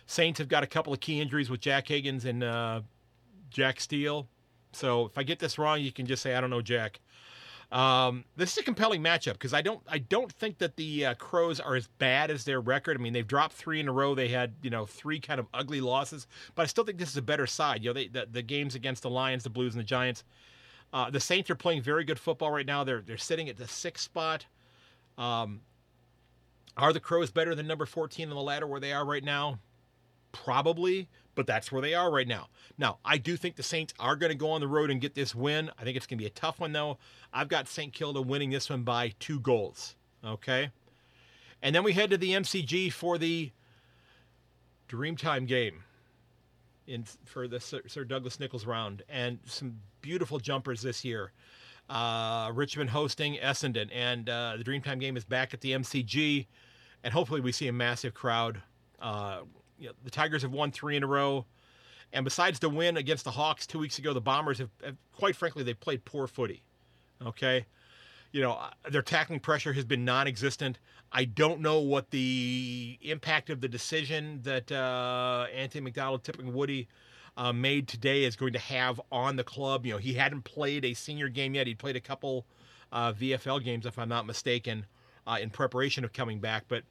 Saints 0.07 0.39
have 0.39 0.49
got 0.49 0.63
a 0.63 0.67
couple 0.67 0.93
of 0.93 1.01
key 1.01 1.21
injuries 1.21 1.49
with 1.49 1.61
Jack 1.61 1.89
Higgins 1.89 2.25
and 2.25 2.45
uh, 2.45 2.83
Jack 3.51 3.81
Steele. 3.81 4.29
So 4.73 5.07
if 5.07 5.17
I 5.17 5.23
get 5.23 5.39
this 5.39 5.59
wrong, 5.59 5.81
you 5.81 5.93
can 5.93 6.07
just 6.07 6.23
say 6.23 6.35
I 6.35 6.41
don't 6.41 6.51
know 6.51 6.63
Jack. 6.63 7.01
Um, 7.71 8.27
this 8.37 8.53
is 8.53 8.59
a 8.59 8.63
compelling 8.63 9.03
matchup 9.03 9.33
because 9.33 9.55
I 9.55 9.63
don't 9.63 9.81
I 9.89 9.97
don't 9.97 10.31
think 10.31 10.59
that 10.59 10.77
the 10.77 11.07
uh, 11.07 11.15
Crows 11.15 11.59
are 11.59 11.75
as 11.75 11.87
bad 11.87 12.31
as 12.31 12.45
their 12.45 12.61
record. 12.61 12.99
I 12.99 13.01
mean, 13.01 13.15
they've 13.15 13.27
dropped 13.27 13.55
three 13.55 13.81
in 13.81 13.89
a 13.89 13.93
row. 13.93 14.15
They 14.15 14.29
had 14.29 14.53
you 14.61 14.69
know 14.69 14.85
three 14.85 15.19
kind 15.19 15.41
of 15.41 15.47
ugly 15.55 15.81
losses, 15.81 16.27
but 16.55 16.65
I 16.65 16.67
still 16.67 16.85
think 16.85 16.99
this 16.99 17.09
is 17.09 17.17
a 17.17 17.23
better 17.23 17.47
side. 17.47 17.83
You 17.83 17.91
know, 17.91 17.95
they, 17.95 18.09
the, 18.09 18.29
the 18.31 18.43
games 18.43 18.75
against 18.75 19.03
the 19.03 19.11
Lions, 19.11 19.43
the 19.43 19.51
Blues, 19.51 19.75
and 19.75 19.81
the 19.81 19.87
Giants. 19.87 20.23
Uh, 20.93 21.09
the 21.09 21.21
Saints 21.21 21.49
are 21.49 21.55
playing 21.55 21.81
very 21.81 22.05
good 22.05 22.19
football 22.19 22.51
right 22.51 22.67
now. 22.67 22.85
They're 22.85 23.01
they're 23.01 23.17
sitting 23.17 23.49
at 23.49 23.57
the 23.57 23.67
sixth 23.67 24.05
spot. 24.05 24.45
Um, 25.19 25.61
are 26.77 26.93
the 26.93 27.01
Crows 27.01 27.31
better 27.31 27.55
than 27.55 27.67
number 27.67 27.87
14 27.87 28.29
on 28.29 28.35
the 28.35 28.43
ladder 28.43 28.67
where 28.67 28.81
they 28.81 28.93
are 28.93 29.05
right 29.05 29.25
now? 29.25 29.59
Probably, 30.33 31.09
but 31.35 31.47
that's 31.47 31.71
where 31.71 31.83
they 31.83 31.95
are 31.95 32.11
right 32.11 32.27
now. 32.27 32.49
Now, 32.79 32.99
I 33.05 33.19
do 33.19 33.37
think 33.37 33.57
the 33.57 33.63
Saints 33.63 33.93
are 33.99 34.17
going 34.17 34.33
to 34.33 34.39
go 34.39 34.51
on 34.51 34.61
the 34.61 34.69
road 34.69 34.91
and 34.91 35.01
get 35.01 35.15
this 35.15 35.35
win. 35.35 35.71
I 35.79 35.85
think 35.85 35.97
it's 35.97 36.07
going 36.07 36.19
to 36.19 36.23
be 36.23 36.27
a 36.27 36.31
tough 36.31 36.61
one, 36.61 36.73
though. 36.73 36.99
I've 37.33 37.49
got 37.49 37.69
St. 37.69 37.93
Kilda 37.93 38.23
winning 38.23 38.51
this 38.51 38.71
one 38.71 38.83
by 38.83 39.13
two 39.19 39.41
goals. 39.41 39.97
Okay. 40.25 40.71
And 41.63 41.75
then 41.75 41.85
we 41.85 41.93
head 41.93 42.11
to 42.11 42.17
the 42.17 42.33
MCG 42.33 42.93
for 42.93 43.19
the 43.19 43.51
Dreamtime 44.89 45.47
game 45.47 45.85
in 46.87 47.05
for 47.25 47.49
the 47.49 47.61
Sir, 47.61 47.83
Sir 47.87 48.05
Douglas 48.05 48.41
Nicholls 48.41 48.67
round, 48.67 49.03
and 49.09 49.39
some 49.47 49.79
beautiful 50.01 50.39
jumpers 50.39 50.83
this 50.83 51.05
year 51.05 51.33
uh, 51.89 52.51
Richmond 52.55 52.91
hosting 52.91 53.37
Essendon, 53.37 53.89
and 53.93 54.29
uh, 54.29 54.57
the 54.57 54.65
Dreamtime 54.65 55.01
game 55.01 55.17
is 55.17 55.25
back 55.25 55.53
at 55.55 55.61
the 55.61 55.73
MCG, 55.73 56.47
and 57.05 57.13
hopefully 57.13 57.41
we 57.41 57.53
see 57.53 57.69
a 57.69 57.73
massive 57.73 58.15
crowd. 58.15 58.63
Uh, 59.01 59.41
you 59.79 59.89
know, 59.89 59.93
the 60.05 60.11
Tigers 60.11 60.43
have 60.43 60.53
won 60.53 60.71
three 60.71 60.97
in 60.97 61.03
a 61.03 61.07
row, 61.07 61.45
and 62.13 62.25
besides 62.25 62.59
the 62.59 62.69
win 62.69 62.97
against 62.97 63.25
the 63.25 63.31
Hawks 63.31 63.67
two 63.67 63.79
weeks 63.79 63.99
ago, 63.99 64.13
the 64.13 64.21
Bombers 64.21 64.59
have, 64.59 64.71
have 64.85 64.97
quite 65.13 65.37
frankly, 65.37 65.63
they 65.63 65.75
played 65.75 66.05
poor 66.05 66.27
footy. 66.27 66.63
Okay, 67.25 67.67
you 68.33 68.41
know 68.41 68.53
uh, 68.53 68.71
their 68.91 69.03
tackling 69.03 69.41
pressure 69.41 69.73
has 69.73 69.85
been 69.85 70.05
non-existent. 70.05 70.79
I 71.13 71.27
don't 71.27 71.61
know 71.61 71.81
what 71.81 72.11
the 72.11 72.99
impact 73.03 73.51
of 73.51 73.61
the 73.61 73.69
decision 73.69 74.41
that 74.45 74.73
uh, 74.73 75.47
Anthony 75.55 75.83
McDonald 75.85 76.25
Tipungwuti 76.25 76.87
uh, 77.37 77.53
made 77.53 77.89
today 77.89 78.25
is 78.25 78.37
going 78.37 78.53
to 78.53 78.59
have 78.59 79.01
on 79.11 79.37
the 79.37 79.45
club. 79.45 79.87
You 79.87 79.93
know, 79.93 79.99
he 79.99 80.15
hadn't 80.15 80.43
played 80.43 80.85
a 80.85 80.95
senior 80.95 81.29
game 81.29 81.55
yet. 81.55 81.67
He'd 81.67 81.79
played 81.79 81.97
a 81.97 82.01
couple 82.01 82.47
uh, 82.91 83.13
VFL 83.13 83.63
games, 83.65 83.87
if 83.87 83.99
I'm 83.99 84.09
not 84.09 84.27
mistaken, 84.27 84.87
uh, 85.27 85.39
in 85.41 85.51
preparation 85.51 86.05
of 86.05 86.13
coming 86.13 86.41
back. 86.41 86.65
But 86.69 86.85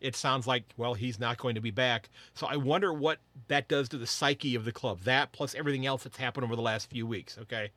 it 0.00 0.16
sounds 0.16 0.46
like, 0.46 0.64
well, 0.76 0.94
he's 0.94 1.20
not 1.20 1.38
going 1.38 1.54
to 1.54 1.60
be 1.60 1.70
back. 1.70 2.10
So 2.34 2.46
I 2.46 2.56
wonder 2.56 2.92
what 2.92 3.18
that 3.48 3.68
does 3.68 3.88
to 3.90 3.98
the 3.98 4.06
psyche 4.06 4.54
of 4.54 4.64
the 4.64 4.72
club. 4.72 5.00
That 5.04 5.32
plus 5.32 5.54
everything 5.54 5.86
else 5.86 6.04
that's 6.04 6.18
happened 6.18 6.44
over 6.44 6.56
the 6.56 6.62
last 6.62 6.90
few 6.90 7.06
weeks. 7.06 7.38
Okay. 7.42 7.70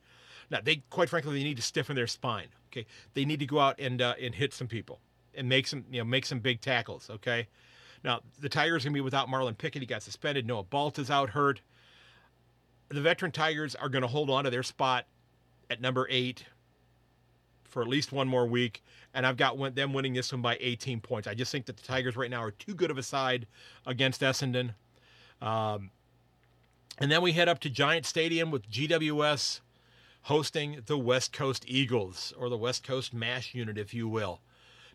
Now 0.50 0.60
they, 0.64 0.78
quite 0.90 1.10
frankly, 1.10 1.38
they 1.38 1.44
need 1.44 1.58
to 1.58 1.64
stiffen 1.64 1.96
their 1.96 2.08
spine. 2.08 2.48
Okay. 2.72 2.86
They 3.14 3.26
need 3.26 3.40
to 3.40 3.46
go 3.46 3.60
out 3.60 3.80
and 3.80 4.02
uh, 4.02 4.16
and 4.20 4.34
hit 4.34 4.54
some 4.54 4.68
people 4.68 5.00
and 5.36 5.48
make 5.48 5.68
some 5.68 5.86
you 5.92 6.00
know 6.00 6.06
make 6.06 6.26
some 6.26 6.40
big 6.40 6.62
tackles. 6.62 7.10
Okay. 7.10 7.48
Now 8.04 8.22
the 8.40 8.50
Tigers 8.50 8.84
gonna 8.84 8.94
be 8.94 9.02
without 9.02 9.28
Marlon 9.28 9.58
Pickett. 9.58 9.82
He 9.82 9.86
got 9.86 10.04
suspended. 10.04 10.46
Noah 10.48 10.64
Balt 10.64 10.98
is 11.00 11.12
out 11.12 11.30
hurt 11.30 11.62
the 12.90 13.02
veteran 13.02 13.32
Tigers 13.32 13.76
are 13.76 13.90
going 13.90 14.02
to 14.02 14.08
hold 14.08 14.30
on 14.30 14.44
to 14.46 14.50
their 14.50 14.64
spot 14.64 15.06
at 15.70 15.82
number 15.82 16.08
eight 16.10 16.46
for 17.64 17.82
at 17.82 17.88
least 17.88 18.12
one 18.12 18.28
more 18.28 18.48
week. 18.48 18.84
And 19.14 19.26
I've 19.26 19.38
got 19.38 19.58
them 19.76 19.94
winning 19.94 20.14
this 20.14 20.32
one 20.32 20.42
by 20.42 20.58
18 20.60 21.02
points. 21.02 21.28
I 21.28 21.34
just 21.34 21.52
think 21.52 21.66
that 21.66 21.78
the 21.78 21.84
Tigers 21.84 22.16
right 22.16 22.30
now 22.30 22.42
are 22.42 22.52
too 22.52 22.74
good 22.74 22.92
of 22.92 22.98
a 22.98 23.04
side 23.04 23.48
against 23.86 24.22
Essendon. 24.22 24.74
Um, 25.42 25.92
and 26.98 27.12
then 27.12 27.22
we 27.22 27.34
head 27.34 27.50
up 27.50 27.60
to 27.60 27.70
Giant 27.70 28.06
Stadium 28.06 28.52
with 28.52 28.70
GWS 28.70 29.62
hosting 30.24 30.82
the 30.88 30.98
West 30.98 31.32
Coast 31.32 31.64
Eagles, 31.68 32.34
or 32.38 32.50
the 32.50 32.58
West 32.58 32.84
Coast 32.84 33.14
MASH 33.14 33.56
unit, 33.56 33.78
if 33.78 33.94
you 33.94 34.08
will. 34.08 34.42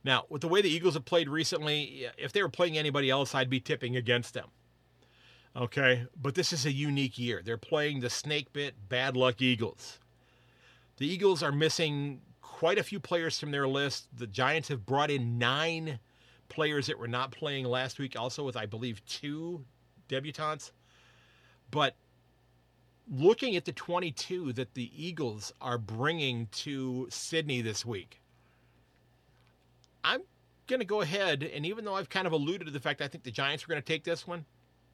Now, 0.05 0.25
with 0.29 0.43
the 0.43 0.49
way 0.49 0.61
the 0.61 0.69
Eagles 0.69 0.95
have 0.95 1.05
played 1.05 1.29
recently, 1.29 2.07
if 2.19 2.33
they 2.33 2.43
were 2.43 2.49
playing 2.49 2.77
anybody 2.77 3.09
else, 3.09 3.35
I'd 3.35 3.49
be 3.49 3.61
tipping 3.61 3.97
against 3.97 4.35
them. 4.35 4.49
Okay, 5.55 6.07
but 6.21 6.35
this 6.35 6.53
is 6.53 6.65
a 6.65 6.73
unique 6.73 7.19
year. 7.19 7.43
They're 7.45 7.59
playing 7.59 8.01
the 8.01 8.09
snake 8.09 8.53
bit 8.53 8.75
bad 8.89 9.17
luck 9.17 9.43
Eagles. 9.43 9.99
The 10.97 11.07
Eagles 11.07 11.43
are 11.43 11.53
missing 11.53 12.23
quite 12.41 12.79
a 12.79 12.83
few 12.83 12.99
players 12.99 13.39
from 13.39 13.51
their 13.51 13.69
list. 13.69 14.07
The 14.17 14.27
Giants 14.27 14.69
have 14.69 14.87
brought 14.87 15.11
in 15.11 15.39
nine 15.39 15.99
players 16.49 16.87
that 16.87 16.99
were 16.99 17.09
not 17.09 17.33
playing 17.33 17.67
last 17.67 17.99
week, 17.99 18.19
also 18.19 18.45
with, 18.45 18.57
I 18.57 18.65
believe, 18.65 19.05
two 19.05 19.65
debutantes. 20.09 20.73
But 21.71 21.97
looking 23.11 23.57
at 23.57 23.67
the 23.67 23.73
22 23.73 24.55
that 24.55 24.73
the 24.73 24.91
Eagles 24.97 25.53
are 25.61 25.79
bringing 25.79 26.47
to 26.53 27.09
Sydney 27.11 27.61
this 27.61 27.85
week, 27.85 28.23
I'm 30.03 30.23
going 30.67 30.81
to 30.81 30.87
go 30.87 31.03
ahead, 31.03 31.43
and 31.43 31.67
even 31.67 31.85
though 31.85 31.95
I've 31.95 32.09
kind 32.09 32.27
of 32.27 32.33
alluded 32.33 32.67
to 32.67 32.73
the 32.73 32.81
fact 32.81 33.03
I 33.03 33.09
think 33.09 33.25
the 33.25 33.31
Giants 33.31 33.65
are 33.65 33.69
going 33.69 33.83
to 33.83 33.87
take 33.87 34.05
this 34.05 34.27
one, 34.27 34.47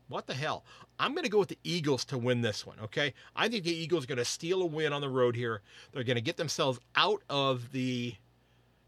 what 0.08 0.26
the 0.26 0.34
hell? 0.34 0.64
I'm 0.98 1.12
going 1.12 1.24
to 1.24 1.30
go 1.30 1.38
with 1.38 1.48
the 1.48 1.58
Eagles 1.64 2.04
to 2.06 2.18
win 2.18 2.40
this 2.40 2.66
one, 2.66 2.78
okay? 2.80 3.14
I 3.36 3.48
think 3.48 3.64
the 3.64 3.74
Eagles 3.74 4.04
are 4.04 4.08
going 4.08 4.18
to 4.18 4.24
steal 4.24 4.62
a 4.62 4.66
win 4.66 4.92
on 4.92 5.00
the 5.00 5.08
road 5.08 5.36
here. 5.36 5.60
They're 5.92 6.04
going 6.04 6.16
to 6.16 6.22
get 6.22 6.36
themselves 6.36 6.80
out 6.96 7.22
of 7.28 7.72
the 7.72 8.14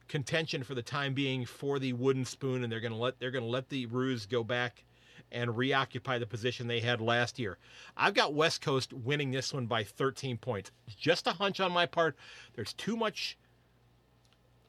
contention 0.09 0.65
for 0.65 0.75
the 0.75 0.83
time 0.83 1.15
being 1.15 1.45
for 1.47 1.79
the 1.79 1.93
wooden 1.93 2.25
spoon, 2.25 2.65
and 2.65 2.73
they're 2.73 2.81
going 2.81 2.93
to 2.93 2.99
let 2.99 3.21
they're 3.21 3.31
going 3.31 3.45
to 3.45 3.51
let 3.51 3.69
the 3.69 3.87
Roos 3.87 4.27
go 4.27 4.43
back 4.43 4.85
and 5.33 5.57
reoccupy 5.57 6.19
the 6.19 6.27
position 6.27 6.67
they 6.67 6.81
had 6.81 7.01
last 7.01 7.39
year. 7.39 7.59
I've 7.97 8.15
got 8.15 8.35
West 8.35 8.61
Coast 8.61 8.93
winning 8.93 9.31
this 9.31 9.55
one 9.55 9.67
by 9.67 9.85
13 9.85 10.39
points. 10.39 10.73
Just 10.99 11.29
a 11.29 11.33
hunch 11.33 11.61
on 11.61 11.71
my 11.71 11.87
part. 11.87 12.17
There's 12.55 12.73
too 12.73 12.97
much 12.97 13.39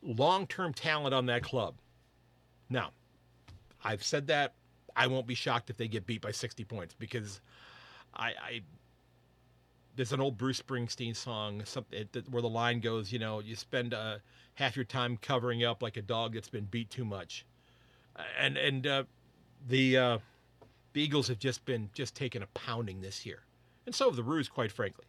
long-term 0.03 0.73
talent 0.73 1.15
on 1.15 1.25
that 1.27 1.43
club. 1.43 1.75
Now, 2.69 2.91
I've 3.83 4.03
said 4.03 4.27
that. 4.27 4.53
I 4.95 5.07
won't 5.07 5.27
be 5.27 5.35
shocked 5.35 5.69
if 5.69 5.77
they 5.77 5.87
get 5.87 6.05
beat 6.05 6.21
by 6.21 6.31
60 6.31 6.63
points 6.65 6.95
because 6.97 7.41
I, 8.13 8.27
I 8.29 8.61
there's 9.95 10.13
an 10.13 10.21
old 10.21 10.37
Bruce 10.37 10.61
Springsteen 10.61 11.15
song 11.15 11.63
something 11.65 12.05
where 12.29 12.41
the 12.41 12.49
line 12.49 12.79
goes, 12.79 13.11
you 13.11 13.19
know, 13.19 13.39
you 13.39 13.55
spend 13.55 13.93
uh, 13.93 14.17
half 14.55 14.75
your 14.75 14.85
time 14.85 15.17
covering 15.17 15.63
up 15.63 15.81
like 15.81 15.97
a 15.97 16.01
dog 16.01 16.33
that's 16.33 16.49
been 16.49 16.65
beat 16.65 16.89
too 16.89 17.05
much, 17.05 17.45
and 18.39 18.57
and 18.57 18.87
uh, 18.87 19.03
the 19.67 19.97
uh, 19.97 20.17
the 20.93 21.01
Eagles 21.01 21.27
have 21.27 21.39
just 21.39 21.65
been 21.65 21.89
just 21.93 22.15
taking 22.15 22.41
a 22.41 22.47
pounding 22.47 23.01
this 23.01 23.25
year, 23.25 23.39
and 23.85 23.93
so 23.93 24.05
have 24.05 24.15
the 24.15 24.23
Roos, 24.23 24.47
quite 24.47 24.71
frankly. 24.71 25.05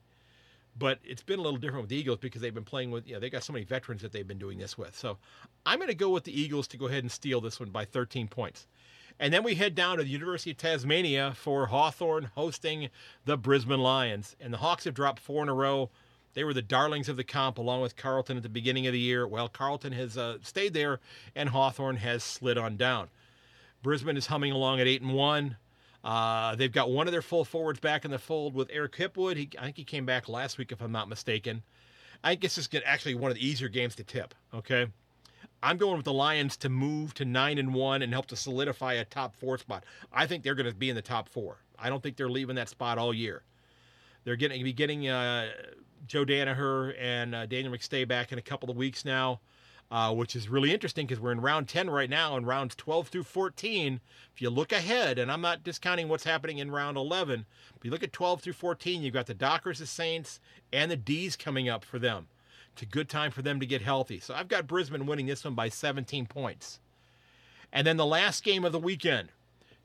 But 0.78 1.00
it's 1.04 1.22
been 1.22 1.38
a 1.38 1.42
little 1.42 1.58
different 1.58 1.82
with 1.82 1.90
the 1.90 1.96
Eagles 1.96 2.18
because 2.18 2.40
they've 2.40 2.54
been 2.54 2.64
playing 2.64 2.90
with, 2.90 3.06
you 3.06 3.12
know, 3.12 3.20
they 3.20 3.28
got 3.28 3.42
so 3.42 3.52
many 3.52 3.66
veterans 3.66 4.00
that 4.00 4.10
they've 4.10 4.26
been 4.26 4.38
doing 4.38 4.56
this 4.58 4.78
with. 4.78 4.96
So 4.96 5.18
I'm 5.66 5.78
going 5.78 5.88
to 5.88 5.94
go 5.94 6.08
with 6.08 6.24
the 6.24 6.32
Eagles 6.32 6.66
to 6.68 6.78
go 6.78 6.86
ahead 6.86 7.04
and 7.04 7.12
steal 7.12 7.42
this 7.42 7.60
one 7.60 7.68
by 7.68 7.84
13 7.84 8.26
points. 8.26 8.66
And 9.22 9.32
then 9.32 9.44
we 9.44 9.54
head 9.54 9.76
down 9.76 9.98
to 9.98 10.02
the 10.02 10.10
University 10.10 10.50
of 10.50 10.56
Tasmania 10.56 11.32
for 11.36 11.66
Hawthorn 11.66 12.32
hosting 12.34 12.88
the 13.24 13.36
Brisbane 13.36 13.78
Lions. 13.78 14.34
And 14.40 14.52
the 14.52 14.58
Hawks 14.58 14.82
have 14.82 14.94
dropped 14.94 15.20
four 15.20 15.44
in 15.44 15.48
a 15.48 15.54
row. 15.54 15.90
They 16.34 16.42
were 16.42 16.52
the 16.52 16.60
darlings 16.60 17.08
of 17.08 17.16
the 17.16 17.22
comp 17.22 17.56
along 17.56 17.82
with 17.82 17.94
Carlton 17.94 18.36
at 18.36 18.42
the 18.42 18.48
beginning 18.48 18.88
of 18.88 18.92
the 18.92 18.98
year. 18.98 19.24
Well, 19.24 19.48
Carlton 19.48 19.92
has 19.92 20.18
uh, 20.18 20.38
stayed 20.42 20.74
there 20.74 20.98
and 21.36 21.50
Hawthorn 21.50 21.98
has 21.98 22.24
slid 22.24 22.58
on 22.58 22.76
down. 22.76 23.10
Brisbane 23.80 24.16
is 24.16 24.26
humming 24.26 24.50
along 24.50 24.80
at 24.80 24.88
8 24.88 25.02
and 25.02 25.14
1. 25.14 25.56
Uh, 26.02 26.56
they've 26.56 26.72
got 26.72 26.90
one 26.90 27.06
of 27.06 27.12
their 27.12 27.22
full 27.22 27.44
forwards 27.44 27.78
back 27.78 28.04
in 28.04 28.10
the 28.10 28.18
fold 28.18 28.54
with 28.54 28.70
Eric 28.72 28.96
Hipwood. 28.96 29.36
He, 29.36 29.50
I 29.56 29.66
think 29.66 29.76
he 29.76 29.84
came 29.84 30.04
back 30.04 30.28
last 30.28 30.58
week, 30.58 30.72
if 30.72 30.82
I'm 30.82 30.90
not 30.90 31.08
mistaken. 31.08 31.62
I 32.24 32.30
think 32.30 32.40
this 32.40 32.58
is 32.58 32.68
actually 32.84 33.14
one 33.14 33.30
of 33.30 33.36
the 33.36 33.46
easier 33.46 33.68
games 33.68 33.94
to 33.94 34.02
tip. 34.02 34.34
Okay, 34.52 34.88
I'm 35.62 35.76
going 35.76 35.96
with 35.96 36.04
the 36.04 36.12
Lions 36.12 36.56
to 36.58 36.68
move 36.68 37.14
to 37.14 37.24
nine 37.24 37.58
and 37.58 37.72
one 37.72 38.02
and 38.02 38.12
help 38.12 38.26
to 38.26 38.36
solidify 38.36 38.94
a 38.94 39.04
top 39.04 39.36
four 39.36 39.58
spot. 39.58 39.84
I 40.12 40.26
think 40.26 40.42
they're 40.42 40.54
going 40.54 40.68
to 40.68 40.74
be 40.74 40.90
in 40.90 40.96
the 40.96 41.02
top 41.02 41.28
four. 41.28 41.58
I 41.78 41.88
don't 41.88 42.02
think 42.02 42.16
they're 42.16 42.28
leaving 42.28 42.56
that 42.56 42.68
spot 42.68 42.98
all 42.98 43.14
year. 43.14 43.42
They're 44.24 44.36
going 44.36 44.52
to 44.52 44.64
be 44.64 44.72
getting 44.72 45.08
uh, 45.08 45.50
Joe 46.06 46.24
Daniher 46.24 46.94
and 46.98 47.34
uh, 47.34 47.46
Daniel 47.46 47.72
McStay 47.72 48.06
back 48.06 48.32
in 48.32 48.38
a 48.38 48.42
couple 48.42 48.70
of 48.70 48.76
weeks 48.76 49.04
now 49.04 49.40
uh, 49.92 50.10
which 50.10 50.34
is 50.34 50.48
really 50.48 50.72
interesting 50.72 51.06
because 51.06 51.20
we're 51.20 51.32
in 51.32 51.40
round 51.42 51.68
10 51.68 51.90
right 51.90 52.08
now, 52.08 52.34
and 52.34 52.46
rounds 52.46 52.74
12 52.74 53.08
through 53.08 53.24
14. 53.24 54.00
If 54.34 54.40
you 54.40 54.48
look 54.48 54.72
ahead, 54.72 55.18
and 55.18 55.30
I'm 55.30 55.42
not 55.42 55.62
discounting 55.62 56.08
what's 56.08 56.24
happening 56.24 56.58
in 56.58 56.70
round 56.70 56.96
11, 56.96 57.44
if 57.76 57.84
you 57.84 57.90
look 57.90 58.02
at 58.02 58.10
12 58.10 58.40
through 58.40 58.54
14, 58.54 59.02
you've 59.02 59.12
got 59.12 59.26
the 59.26 59.34
Dockers, 59.34 59.80
the 59.80 59.86
Saints, 59.86 60.40
and 60.72 60.90
the 60.90 60.96
D's 60.96 61.36
coming 61.36 61.68
up 61.68 61.84
for 61.84 61.98
them. 61.98 62.28
It's 62.72 62.82
a 62.82 62.86
good 62.86 63.08
time 63.08 63.30
for 63.30 63.42
them 63.42 63.60
to 63.60 63.66
get 63.66 63.82
healthy. 63.82 64.18
So 64.20 64.34
I've 64.34 64.48
got 64.48 64.66
Brisbane 64.66 65.06
winning 65.06 65.26
this 65.26 65.44
one 65.44 65.54
by 65.54 65.68
17 65.68 66.26
points. 66.26 66.80
And 67.72 67.86
then 67.86 67.96
the 67.96 68.06
last 68.06 68.44
game 68.44 68.64
of 68.64 68.72
the 68.72 68.78
weekend, 68.78 69.30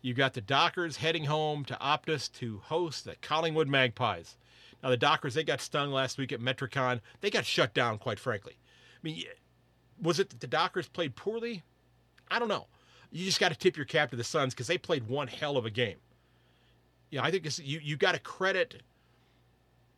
you've 0.02 0.18
got 0.18 0.34
the 0.34 0.42
Dockers 0.42 0.98
heading 0.98 1.26
home 1.26 1.66
to 1.66 1.76
Optus 1.76 2.32
to 2.34 2.60
host 2.66 3.06
the 3.06 3.16
Collingwood 3.22 3.68
Magpies. 3.68 4.36
Now, 4.84 4.90
the 4.90 4.98
Dockers, 4.98 5.34
they 5.34 5.44
got 5.44 5.62
stung 5.62 5.92
last 5.92 6.18
week 6.18 6.32
at 6.32 6.40
Metricon. 6.40 7.02
They 7.22 7.30
got 7.30 7.46
shut 7.46 7.74
down, 7.74 7.98
quite 7.98 8.20
frankly. 8.20 8.54
I 8.58 9.00
mean, 9.04 9.24
was 10.02 10.20
it 10.20 10.30
that 10.30 10.40
the 10.40 10.48
Dockers 10.48 10.88
played 10.88 11.16
poorly? 11.16 11.64
I 12.30 12.40
don't 12.40 12.48
know. 12.48 12.68
You 13.12 13.26
just 13.26 13.40
got 13.40 13.50
to 13.50 13.58
tip 13.58 13.78
your 13.78 13.86
cap 13.86 14.12
to 14.12 14.16
the 14.16 14.24
Suns 14.24 14.54
because 14.54 14.68
they 14.68 14.78
played 14.78 15.08
one 15.08 15.28
hell 15.28 15.58
of 15.58 15.66
a 15.66 15.70
game. 15.70 15.98
Yeah, 17.10 17.24
I 17.24 17.32
think 17.32 17.48
you 17.60 17.80
you 17.82 17.96
got 17.96 18.14
to 18.14 18.20
credit 18.20 18.84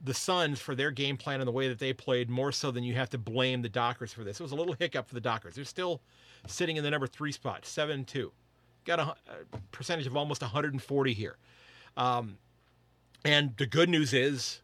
the 0.02 0.14
Suns 0.14 0.60
for 0.60 0.76
their 0.76 0.92
game 0.92 1.18
plan 1.18 1.42
and 1.42 1.48
the 1.48 1.52
way 1.52 1.68
that 1.68 1.80
they 1.80 1.94
played 1.94 2.30
more 2.30 2.52
so 2.52 2.72
than 2.72 2.84
you 2.84 2.96
have 2.96 3.10
to 3.10 3.18
blame 3.18 3.62
the 3.62 3.70
Dockers 3.70 4.14
for 4.14 4.24
this. 4.24 4.40
It 4.40 4.44
was 4.44 4.52
a 4.52 4.56
little 4.56 4.74
hiccup 4.74 5.08
for 5.08 5.14
the 5.14 5.22
Dockers. 5.22 5.56
They're 5.56 5.66
still 5.66 6.02
sitting 6.48 6.78
in 6.78 6.84
the 6.84 6.90
number 6.90 7.08
three 7.08 7.32
spot, 7.32 7.66
seven 7.66 8.06
two. 8.06 8.32
Got 8.86 9.00
a, 9.00 9.04
a 9.04 9.16
percentage 9.72 10.08
of 10.08 10.16
almost 10.16 10.42
140 10.42 11.14
here. 11.14 11.38
Um, 11.98 12.38
and 13.26 13.56
the 13.58 13.66
good 13.66 13.90
news 13.90 14.14
is 14.14 14.62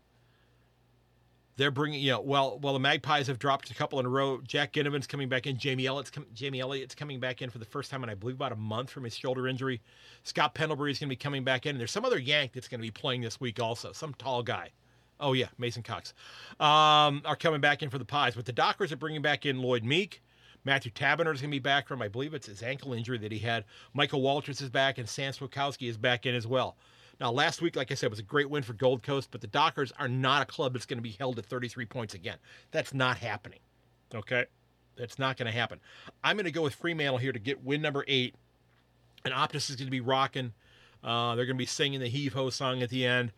they're 1.57 1.71
bringing, 1.71 2.01
you 2.01 2.11
know, 2.11 2.21
well, 2.21 2.59
well, 2.61 2.73
the 2.73 2.79
Magpies 2.79 3.27
have 3.27 3.39
dropped 3.39 3.69
a 3.71 3.75
couple 3.75 3.99
in 3.99 4.05
a 4.05 4.09
row. 4.09 4.39
Jack 4.41 4.73
Ginnivan's 4.73 5.07
coming 5.07 5.29
back 5.29 5.47
in. 5.47 5.57
Jamie 5.57 5.85
Elliott's 5.85 6.09
com- 6.09 6.25
Jamie 6.33 6.61
Elliott's 6.61 6.95
coming 6.95 7.19
back 7.19 7.41
in 7.41 7.49
for 7.49 7.59
the 7.59 7.65
first 7.65 7.91
time 7.91 8.03
in 8.03 8.09
I 8.09 8.15
believe 8.15 8.35
about 8.35 8.51
a 8.51 8.57
month 8.57 8.89
from 8.89 9.03
his 9.03 9.15
shoulder 9.15 9.47
injury. 9.47 9.81
Scott 10.23 10.53
Pendlebury 10.53 10.91
is 10.91 10.99
going 10.99 11.07
to 11.07 11.11
be 11.11 11.17
coming 11.17 11.43
back 11.43 11.65
in. 11.65 11.71
And 11.71 11.79
there's 11.79 11.91
some 11.91 12.05
other 12.05 12.19
Yank 12.19 12.53
that's 12.53 12.67
going 12.67 12.79
to 12.79 12.85
be 12.85 12.91
playing 12.91 13.21
this 13.21 13.39
week 13.39 13.59
also. 13.61 13.91
Some 13.91 14.13
tall 14.15 14.43
guy. 14.43 14.71
Oh 15.19 15.33
yeah, 15.33 15.47
Mason 15.57 15.83
Cox 15.83 16.13
um, 16.59 17.21
are 17.25 17.37
coming 17.39 17.61
back 17.61 17.81
in 17.81 17.89
for 17.89 17.97
the 17.97 18.05
Pies. 18.05 18.35
But 18.35 18.45
the 18.45 18.51
Dockers 18.51 18.91
are 18.91 18.97
bringing 18.97 19.21
back 19.21 19.45
in 19.45 19.61
Lloyd 19.61 19.83
Meek. 19.83 20.21
Matthew 20.65 20.91
Taberner 20.91 21.33
is 21.33 21.41
going 21.41 21.51
to 21.51 21.55
be 21.55 21.59
back 21.59 21.87
from, 21.87 22.01
I 22.01 22.07
believe 22.07 22.33
it's 22.33 22.47
his 22.47 22.63
ankle 22.63 22.91
injury 22.93 23.19
that 23.19 23.31
he 23.31 23.37
had. 23.37 23.65
Michael 23.93 24.21
Walters 24.21 24.61
is 24.61 24.69
back, 24.69 24.97
and 24.97 25.07
Sam 25.07 25.31
Switkowski 25.31 25.87
is 25.87 25.95
back 25.95 26.25
in 26.25 26.33
as 26.33 26.47
well. 26.47 26.75
Now, 27.19 27.31
last 27.31 27.61
week, 27.61 27.75
like 27.75 27.91
I 27.91 27.95
said, 27.95 28.09
was 28.09 28.19
a 28.19 28.23
great 28.23 28.49
win 28.49 28.63
for 28.63 28.73
Gold 28.73 29.03
Coast, 29.03 29.29
but 29.31 29.41
the 29.41 29.47
Dockers 29.47 29.93
are 29.99 30.07
not 30.07 30.41
a 30.41 30.45
club 30.45 30.73
that's 30.73 30.87
going 30.87 30.97
to 30.97 31.03
be 31.03 31.15
held 31.17 31.37
at 31.37 31.45
33 31.45 31.85
points 31.85 32.13
again. 32.13 32.37
That's 32.71 32.93
not 32.93 33.17
happening. 33.17 33.59
Okay? 34.13 34.45
That's 34.97 35.19
not 35.19 35.37
going 35.37 35.45
to 35.45 35.57
happen. 35.57 35.79
I'm 36.23 36.35
going 36.35 36.45
to 36.45 36.51
go 36.51 36.63
with 36.63 36.75
Fremantle 36.75 37.19
here 37.19 37.31
to 37.31 37.39
get 37.39 37.63
win 37.63 37.81
number 37.81 38.03
eight. 38.07 38.35
And 39.23 39.33
Optus 39.33 39.69
is 39.69 39.75
going 39.75 39.87
to 39.87 39.91
be 39.91 40.01
rocking. 40.01 40.53
Uh, 41.03 41.35
they're 41.35 41.45
going 41.45 41.57
to 41.57 41.61
be 41.61 41.65
singing 41.65 41.99
the 41.99 42.07
Heave 42.07 42.33
Ho 42.33 42.49
song 42.49 42.81
at 42.81 42.89
the 42.89 43.05
end. 43.05 43.31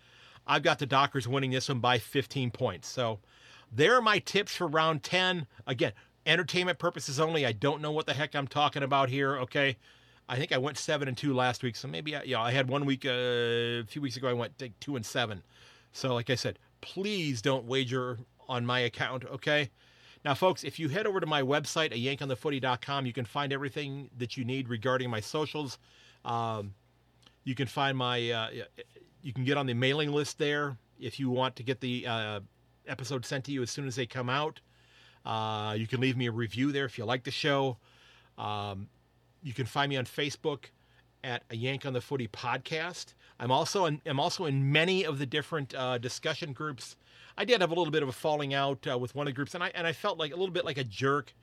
I've 0.48 0.64
got 0.64 0.80
the 0.80 0.86
Dockers 0.86 1.28
winning 1.28 1.52
this 1.52 1.70
one 1.70 1.80
by 1.80 2.00
15 2.00 2.52
points. 2.52 2.88
So 2.88 3.20
there 3.72 3.96
are 3.96 4.02
my 4.02 4.20
tips 4.20 4.56
for 4.56 4.68
round 4.68 5.04
10. 5.04 5.46
Again, 5.68 5.92
entertainment 6.26 6.80
purposes 6.80 7.20
only. 7.20 7.46
I 7.46 7.52
don't 7.52 7.82
know 7.82 7.92
what 7.92 8.06
the 8.06 8.14
heck 8.14 8.36
I'm 8.36 8.48
talking 8.48 8.84
about 8.84 9.10
here. 9.10 9.38
Okay. 9.38 9.78
I 10.30 10.36
think 10.36 10.52
I 10.52 10.58
went 10.58 10.78
seven 10.78 11.08
and 11.08 11.16
two 11.16 11.34
last 11.34 11.64
week, 11.64 11.76
so 11.78 11.88
maybe 11.88 12.16
I, 12.16 12.26
know, 12.26 12.42
I 12.42 12.52
had 12.52 12.70
one 12.70 12.86
week 12.86 13.06
uh, 13.06 13.10
a 13.10 13.84
few 13.84 14.02
weeks 14.02 14.18
ago. 14.18 14.28
I 14.28 14.34
went 14.34 14.62
two 14.82 14.96
and 14.96 15.06
seven. 15.06 15.42
So, 15.94 16.14
like 16.14 16.30
I 16.30 16.36
said, 16.36 16.60
please 16.82 17.42
don't 17.42 17.66
wager 17.66 18.20
on 18.50 18.66
my 18.66 18.80
account. 18.80 19.24
Okay. 19.26 19.70
Now, 20.26 20.34
folks, 20.34 20.66
if 20.66 20.80
you 20.80 20.90
head 20.90 21.08
over 21.08 21.22
to 21.22 21.26
my 21.26 21.42
website 21.42 21.92
at 21.92 21.94
yankonthefooty.com, 21.94 23.06
you 23.06 23.14
can 23.14 23.24
find 23.24 23.54
everything 23.54 24.10
that 24.18 24.36
you 24.36 24.44
need 24.44 24.68
regarding 24.68 25.10
my 25.10 25.22
socials. 25.22 25.78
Um, 26.26 26.74
you 27.46 27.56
can 27.56 27.68
find 27.68 27.98
my, 27.98 28.30
uh, 28.30 28.50
you 29.28 29.34
can 29.34 29.44
get 29.44 29.58
on 29.58 29.66
the 29.66 29.74
mailing 29.74 30.13
list 30.13 30.40
there 30.40 30.78
if 30.98 31.20
you 31.20 31.30
want 31.30 31.58
to 31.58 31.62
get 31.62 31.82
the 31.82 32.08
uh, 32.08 32.40
episode 32.88 33.26
sent 33.26 33.44
to 33.44 33.52
you 33.52 33.62
as 33.62 33.70
soon 33.70 33.86
as 33.86 33.98
they 33.98 34.06
come 34.06 34.30
out. 34.30 34.62
Uh, 35.26 35.76
you 35.78 35.86
can 35.86 36.00
leave 36.00 36.16
me 36.16 36.28
a 36.28 36.32
review 36.32 36.72
there 36.72 36.86
if 36.86 36.98
you 36.98 37.04
like 37.04 37.26
the 37.26 37.32
show. 37.32 37.76
Um, 38.38 38.88
you 39.44 39.54
can 39.54 39.66
find 39.66 39.90
me 39.90 39.98
on 39.98 40.06
Facebook 40.06 40.68
at 41.26 41.44
a 41.50 41.58
Yank 41.58 41.86
on 41.86 41.92
the 41.92 42.00
Footy 42.00 42.30
podcast. 42.30 43.16
I'm 43.38 43.52
also 43.52 43.84
in, 43.84 44.02
I'm 44.06 44.18
also 44.18 44.46
in 44.46 44.72
many 44.72 45.04
of 45.04 45.20
the 45.20 45.26
different 45.26 45.76
uh, 45.76 45.98
discussion 45.98 46.54
groups. 46.54 46.96
I 47.38 47.44
did 47.44 47.60
have 47.60 47.70
a 47.70 47.76
little 47.76 47.92
bit 47.92 48.04
of 48.04 48.08
a 48.08 48.13
falling 48.13 48.54
out 48.54 48.88
uh, 48.90 48.98
with 48.98 49.13
one 49.13 49.28
of 49.28 49.34
the 49.34 49.36
groups, 49.36 49.54
and 49.56 49.62
I 49.62 49.74
and 49.76 49.86
I 49.86 49.92
felt 49.92 50.18
like 50.18 50.32
a 50.32 50.38
little 50.38 50.54
bit 50.54 50.63
like 50.63 50.78
a 50.78 50.86
jerk. 50.86 51.34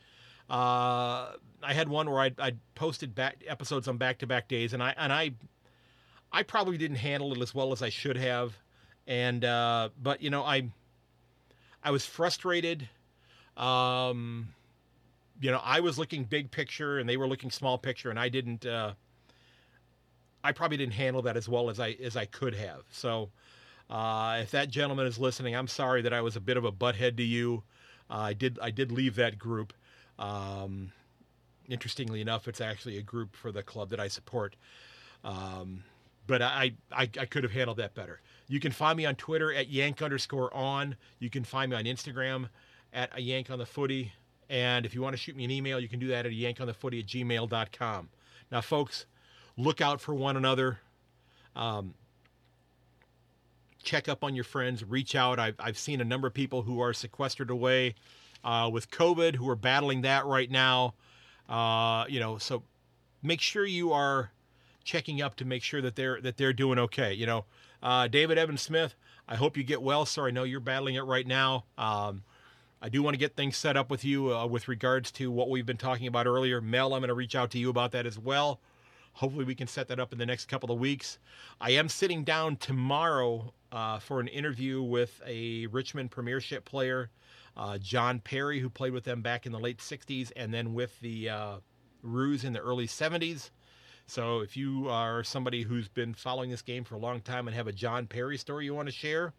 Uh, 0.49 1.33
I 1.63 1.75
had 1.75 1.91
one 1.91 2.11
where 2.11 2.23
I 2.23 2.31
I 2.39 2.53
posted 2.75 3.15
back 3.15 3.45
episodes 3.47 3.89
on 3.89 3.99
back 3.99 4.21
to 4.21 4.27
back 4.27 4.49
days, 4.49 4.73
and 4.73 4.83
I 4.83 4.95
and 4.97 5.13
I 5.13 5.33
I 6.35 6.43
probably 6.43 6.77
didn't 6.77 6.97
handle 6.97 7.33
it 7.33 7.41
as 7.41 7.55
well 7.55 7.71
as 7.73 7.81
I 7.81 7.91
should 7.91 8.17
have, 8.17 8.59
and 9.07 9.45
uh, 9.45 9.91
but 10.03 10.21
you 10.21 10.31
know 10.31 10.43
I 10.43 10.69
I 11.83 11.93
was 11.93 12.05
frustrated. 12.05 12.89
Um, 13.57 14.49
you 15.41 15.53
know, 15.53 15.61
I 15.63 15.79
was 15.79 15.97
looking 15.97 16.25
big 16.25 16.51
picture 16.51 16.99
and 16.99 17.09
they 17.09 17.17
were 17.17 17.29
looking 17.29 17.53
small 17.53 17.79
picture, 17.79 18.11
and 18.11 18.19
I 18.19 18.29
didn't. 18.29 18.67
Uh, 18.67 18.95
I 20.43 20.51
probably 20.51 20.77
didn't 20.77 20.95
handle 20.95 21.23
that 21.23 21.37
as 21.37 21.49
well 21.49 21.71
as 21.71 21.79
I 21.79 21.91
as 22.03 22.17
I 22.17 22.25
could 22.25 22.57
have. 22.57 22.83
So, 22.91 23.31
uh, 23.89 24.41
if 24.43 24.51
that 24.51 24.71
gentleman 24.71 25.07
is 25.07 25.21
listening, 25.21 25.55
I'm 25.55 25.69
sorry 25.69 26.03
that 26.03 26.13
I 26.13 26.21
was 26.21 26.35
a 26.35 26.41
bit 26.41 26.57
of 26.57 26.65
a 26.65 26.73
butthead 26.73 27.17
to 27.19 27.23
you. 27.23 27.63
Uh, 28.11 28.15
I 28.15 28.33
did 28.33 28.59
I 28.61 28.73
did 28.73 28.91
leave 28.91 29.15
that 29.15 29.39
group. 29.39 29.73
Um, 30.19 30.91
interestingly 31.69 32.21
enough, 32.21 32.49
it's 32.49 32.61
actually 32.61 32.99
a 32.99 33.03
group 33.03 33.37
for 33.37 33.53
the 33.53 33.63
club 33.63 33.91
that 33.91 34.01
I 34.01 34.09
support. 34.09 34.57
Um, 35.23 35.85
but 36.27 36.43
I, 36.43 36.73
I, 36.93 37.03
I 37.03 37.27
could 37.27 37.43
have 37.43 37.53
handled 37.53 37.79
that 37.79 37.95
better. 37.95 38.21
You 38.49 38.61
can 38.61 38.73
find 38.73 38.97
me 38.97 39.07
on 39.07 39.15
Twitter 39.15 39.53
at 39.53 39.69
yank 39.69 40.03
underscore 40.03 40.55
on. 40.55 40.97
You 41.19 41.31
can 41.31 41.45
find 41.45 41.71
me 41.71 41.77
on 41.77 41.85
Instagram 41.85 42.49
at 42.93 43.11
a 43.17 43.21
yank 43.21 43.51
on 43.51 43.59
the 43.59 43.67
footy. 43.67 44.13
And 44.51 44.85
if 44.85 44.95
you 44.95 45.03
want 45.03 45.15
to 45.15 45.17
shoot 45.17 45.37
me 45.37 45.45
an 45.45 45.51
email, 45.51 45.81
you 45.81 45.89
can 45.89 45.99
do 45.99 46.09
that 46.09 46.27
at 46.27 46.33
yankonthefooty 46.33 47.01
at 47.01 47.07
gmail.com. 47.07 48.09
Now, 48.53 48.61
folks, 48.61 49.07
look 49.57 49.81
out 49.81 50.01
for 50.01 50.15
one 50.15 50.37
another. 50.37 50.81
Um, 51.57 51.95
check 53.83 54.09
up 54.09 54.23
on 54.23 54.35
your 54.35 54.45
friends. 54.45 54.85
Reach 54.85 55.15
out. 55.15 55.39
I've, 55.39 55.57
I've 55.59 55.79
seen 55.79 56.01
a 56.01 56.05
number 56.05 56.27
of 56.27 56.35
people 56.35 56.63
who 56.63 56.81
are 56.81 56.93
sequestered 56.93 57.51
away 57.51 57.95
uh, 58.45 58.69
with 58.73 58.91
COVID 58.91 59.37
who 59.37 59.49
are 59.49 59.57
battling 59.57 60.03
that 60.03 60.27
right 60.27 60.51
now. 60.51 60.95
Uh, 61.49 62.05
you 62.09 62.21
know, 62.21 62.39
so 62.39 62.63
make 63.23 63.41
sure 63.41 63.65
you 63.65 63.93
are 63.93 64.31
checking 64.85 65.21
up 65.21 65.37
to 65.37 65.45
make 65.45 65.63
sure 65.63 65.81
that 65.83 65.97
they're 65.97 66.21
that 66.21 66.37
they're 66.37 66.53
doing 66.53 66.79
okay. 66.79 67.13
You 67.13 67.27
know, 67.27 67.45
uh, 67.83 68.09
David 68.09 68.39
Evan 68.39 68.57
Smith, 68.57 68.95
I 69.29 69.37
hope 69.37 69.57
you 69.57 69.65
get 69.65 69.83
well, 69.83 70.07
sir. 70.07 70.29
I 70.29 70.31
know 70.31 70.45
you're 70.45 70.61
battling 70.61 70.95
it 70.95 71.03
right 71.03 71.27
now. 71.27 71.65
Um, 71.77 72.23
I 72.81 72.91
do 72.91 73.03
want 73.03 73.15
to 73.15 73.19
get 73.19 73.35
things 73.35 73.57
set 73.57 73.77
up 73.77 73.91
with 73.91 74.05
you 74.05 74.35
uh, 74.35 74.47
with 74.47 74.69
regards 74.69 75.11
to 75.13 75.31
what 75.31 75.49
we've 75.49 75.65
been 75.65 75.79
talking 75.79 76.07
about 76.07 76.27
earlier. 76.27 76.61
Mel, 76.61 76.93
I'm 76.93 77.01
going 77.01 77.09
to 77.09 77.15
reach 77.15 77.35
out 77.35 77.51
to 77.53 77.59
you 77.59 77.71
about 77.71 77.93
that 77.93 78.05
as 78.05 78.19
well. 78.19 78.61
Hopefully, 79.15 79.45
we 79.45 79.55
can 79.55 79.69
set 79.69 79.89
that 79.89 80.01
up 80.01 80.13
in 80.13 80.19
the 80.19 80.27
next 80.27 80.47
couple 80.47 80.71
of 80.71 80.79
weeks. 80.79 81.19
I 81.61 81.71
am 81.71 81.89
sitting 81.89 82.25
down 82.25 82.57
tomorrow 82.57 83.55
uh, 83.73 84.01
for 84.01 84.21
an 84.21 84.29
interview 84.29 84.83
with 84.83 85.23
a 85.27 85.67
Richmond 85.69 86.11
Premiership 86.11 86.65
player, 86.65 87.11
uh, 87.57 87.79
John 87.79 88.19
Perry, 88.19 88.61
who 88.61 88.69
played 88.69 88.93
with 88.93 89.05
them 89.05 89.23
back 89.23 89.47
in 89.47 89.53
the 89.53 89.59
late 89.59 89.79
60s 89.79 90.33
and 90.37 90.53
then 90.53 90.75
with 90.75 90.99
the 91.01 91.29
uh, 91.29 91.57
Roos 92.03 92.45
in 92.45 92.53
the 92.53 92.61
early 92.61 92.87
70s. 92.87 93.51
So, 94.07 94.41
if 94.41 94.57
you 94.57 94.89
are 94.89 95.25
somebody 95.25 95.63
who's 95.63 95.89
been 95.89 96.13
following 96.13 96.51
this 96.51 96.63
game 96.63 96.85
for 96.85 96.95
a 96.95 96.99
long 96.99 97.21
time 97.21 97.49
and 97.49 97.57
have 97.57 97.67
a 97.67 97.73
John 97.73 98.07
Perry 98.07 98.37
story 98.37 98.67
you 98.67 98.75
want 98.75 98.89
to 98.89 98.93
share, 98.93 99.33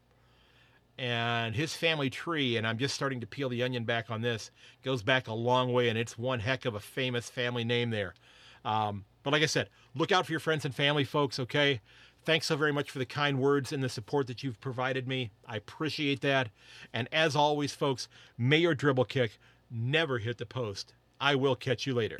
and 0.97 1.55
his 1.55 1.75
family 1.75 2.09
tree, 2.09 2.57
and 2.57 2.65
I'm 2.65 2.77
just 2.77 2.95
starting 2.95 3.19
to 3.21 3.27
peel 3.27 3.49
the 3.49 3.63
onion 3.63 3.83
back 3.83 4.09
on 4.09 4.21
this, 4.21 4.51
goes 4.83 5.03
back 5.03 5.27
a 5.27 5.33
long 5.33 5.73
way, 5.73 5.89
and 5.89 5.97
it's 5.97 6.17
one 6.17 6.39
heck 6.39 6.65
of 6.65 6.75
a 6.75 6.79
famous 6.79 7.29
family 7.29 7.63
name 7.63 7.89
there. 7.89 8.13
Um, 8.63 9.05
but 9.23 9.33
like 9.33 9.43
I 9.43 9.47
said, 9.47 9.69
look 9.93 10.11
out 10.11 10.25
for 10.25 10.31
your 10.31 10.39
friends 10.39 10.65
and 10.65 10.73
family, 10.73 11.03
folks, 11.03 11.39
okay? 11.39 11.81
Thanks 12.23 12.47
so 12.47 12.55
very 12.55 12.71
much 12.71 12.89
for 12.89 12.99
the 12.99 13.05
kind 13.05 13.39
words 13.39 13.71
and 13.71 13.83
the 13.83 13.89
support 13.89 14.27
that 14.27 14.43
you've 14.43 14.59
provided 14.59 15.07
me. 15.07 15.31
I 15.47 15.57
appreciate 15.57 16.21
that. 16.21 16.49
And 16.93 17.07
as 17.11 17.35
always, 17.35 17.75
folks, 17.75 18.07
may 18.37 18.57
your 18.57 18.73
dribble 18.73 19.05
kick 19.05 19.37
never 19.69 20.17
hit 20.17 20.37
the 20.37 20.45
post. 20.45 20.93
I 21.19 21.35
will 21.35 21.55
catch 21.55 21.85
you 21.85 21.93
later. 21.93 22.17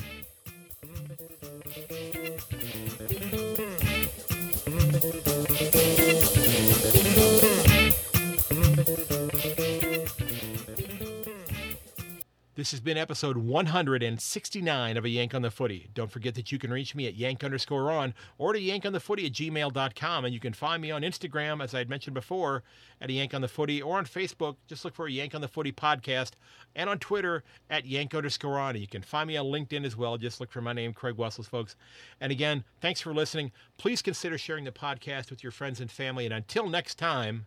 This 12.66 12.72
has 12.72 12.80
been 12.80 12.98
episode 12.98 13.38
169 13.38 14.98
of 14.98 15.06
A 15.06 15.10
Yank 15.10 15.36
on 15.36 15.44
the 15.44 15.52
Footy. 15.52 15.88
Don't 15.94 16.10
forget 16.10 16.34
that 16.34 16.52
you 16.52 16.58
can 16.58 16.74
reach 16.74 16.96
me 16.96 17.06
at 17.06 17.14
yank 17.14 17.44
underscore 17.44 17.92
on 17.92 18.16
or 18.40 18.54
to 18.54 18.60
yankonthefooty 18.60 19.28
at 19.28 19.34
gmail.com. 19.34 20.26
And 20.26 20.34
you 20.34 20.40
can 20.40 20.52
find 20.52 20.82
me 20.82 20.90
on 20.90 21.04
Instagram, 21.04 21.64
as 21.64 21.76
I 21.76 21.78
had 21.78 21.92
mentioned 21.92 22.16
before, 22.16 22.64
at 23.00 23.12
A 23.12 23.14
Yank 23.14 23.36
on 23.36 23.42
the 23.42 23.48
Footy, 23.48 23.84
or 23.84 24.00
on 24.00 24.08
Facebook, 24.08 24.56
just 24.66 24.84
look 24.84 24.96
for 24.96 25.06
a 25.06 25.12
Yank 25.12 25.36
on 25.36 25.42
the 25.42 25.48
Footy 25.48 25.72
podcast, 25.72 26.32
and 26.76 26.90
on 26.90 26.98
Twitter 26.98 27.44
at 27.70 27.86
yank 27.86 28.16
underscore 28.16 28.58
on. 28.58 28.76
You 28.76 28.88
can 28.88 29.04
find 29.04 29.28
me 29.28 29.38
on 29.38 29.46
LinkedIn 29.46 29.86
as 29.86 29.96
well. 29.96 30.18
Just 30.18 30.40
look 30.40 30.52
for 30.52 30.62
my 30.62 30.74
name, 30.74 30.92
Craig 30.92 31.18
Wessels, 31.18 31.48
folks. 31.48 31.76
And 32.20 32.32
again, 32.32 32.64
thanks 32.82 33.00
for 33.00 33.14
listening. 33.14 33.52
Please 33.78 34.02
consider 34.02 34.40
sharing 34.40 34.64
the 34.64 34.72
podcast 34.72 35.30
with 35.30 35.44
your 35.44 35.52
friends 35.52 35.80
and 35.80 35.92
family. 35.92 36.26
And 36.26 36.34
until 36.34 36.68
next 36.68 36.98
time, 36.98 37.46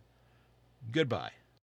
goodbye. 0.93 1.38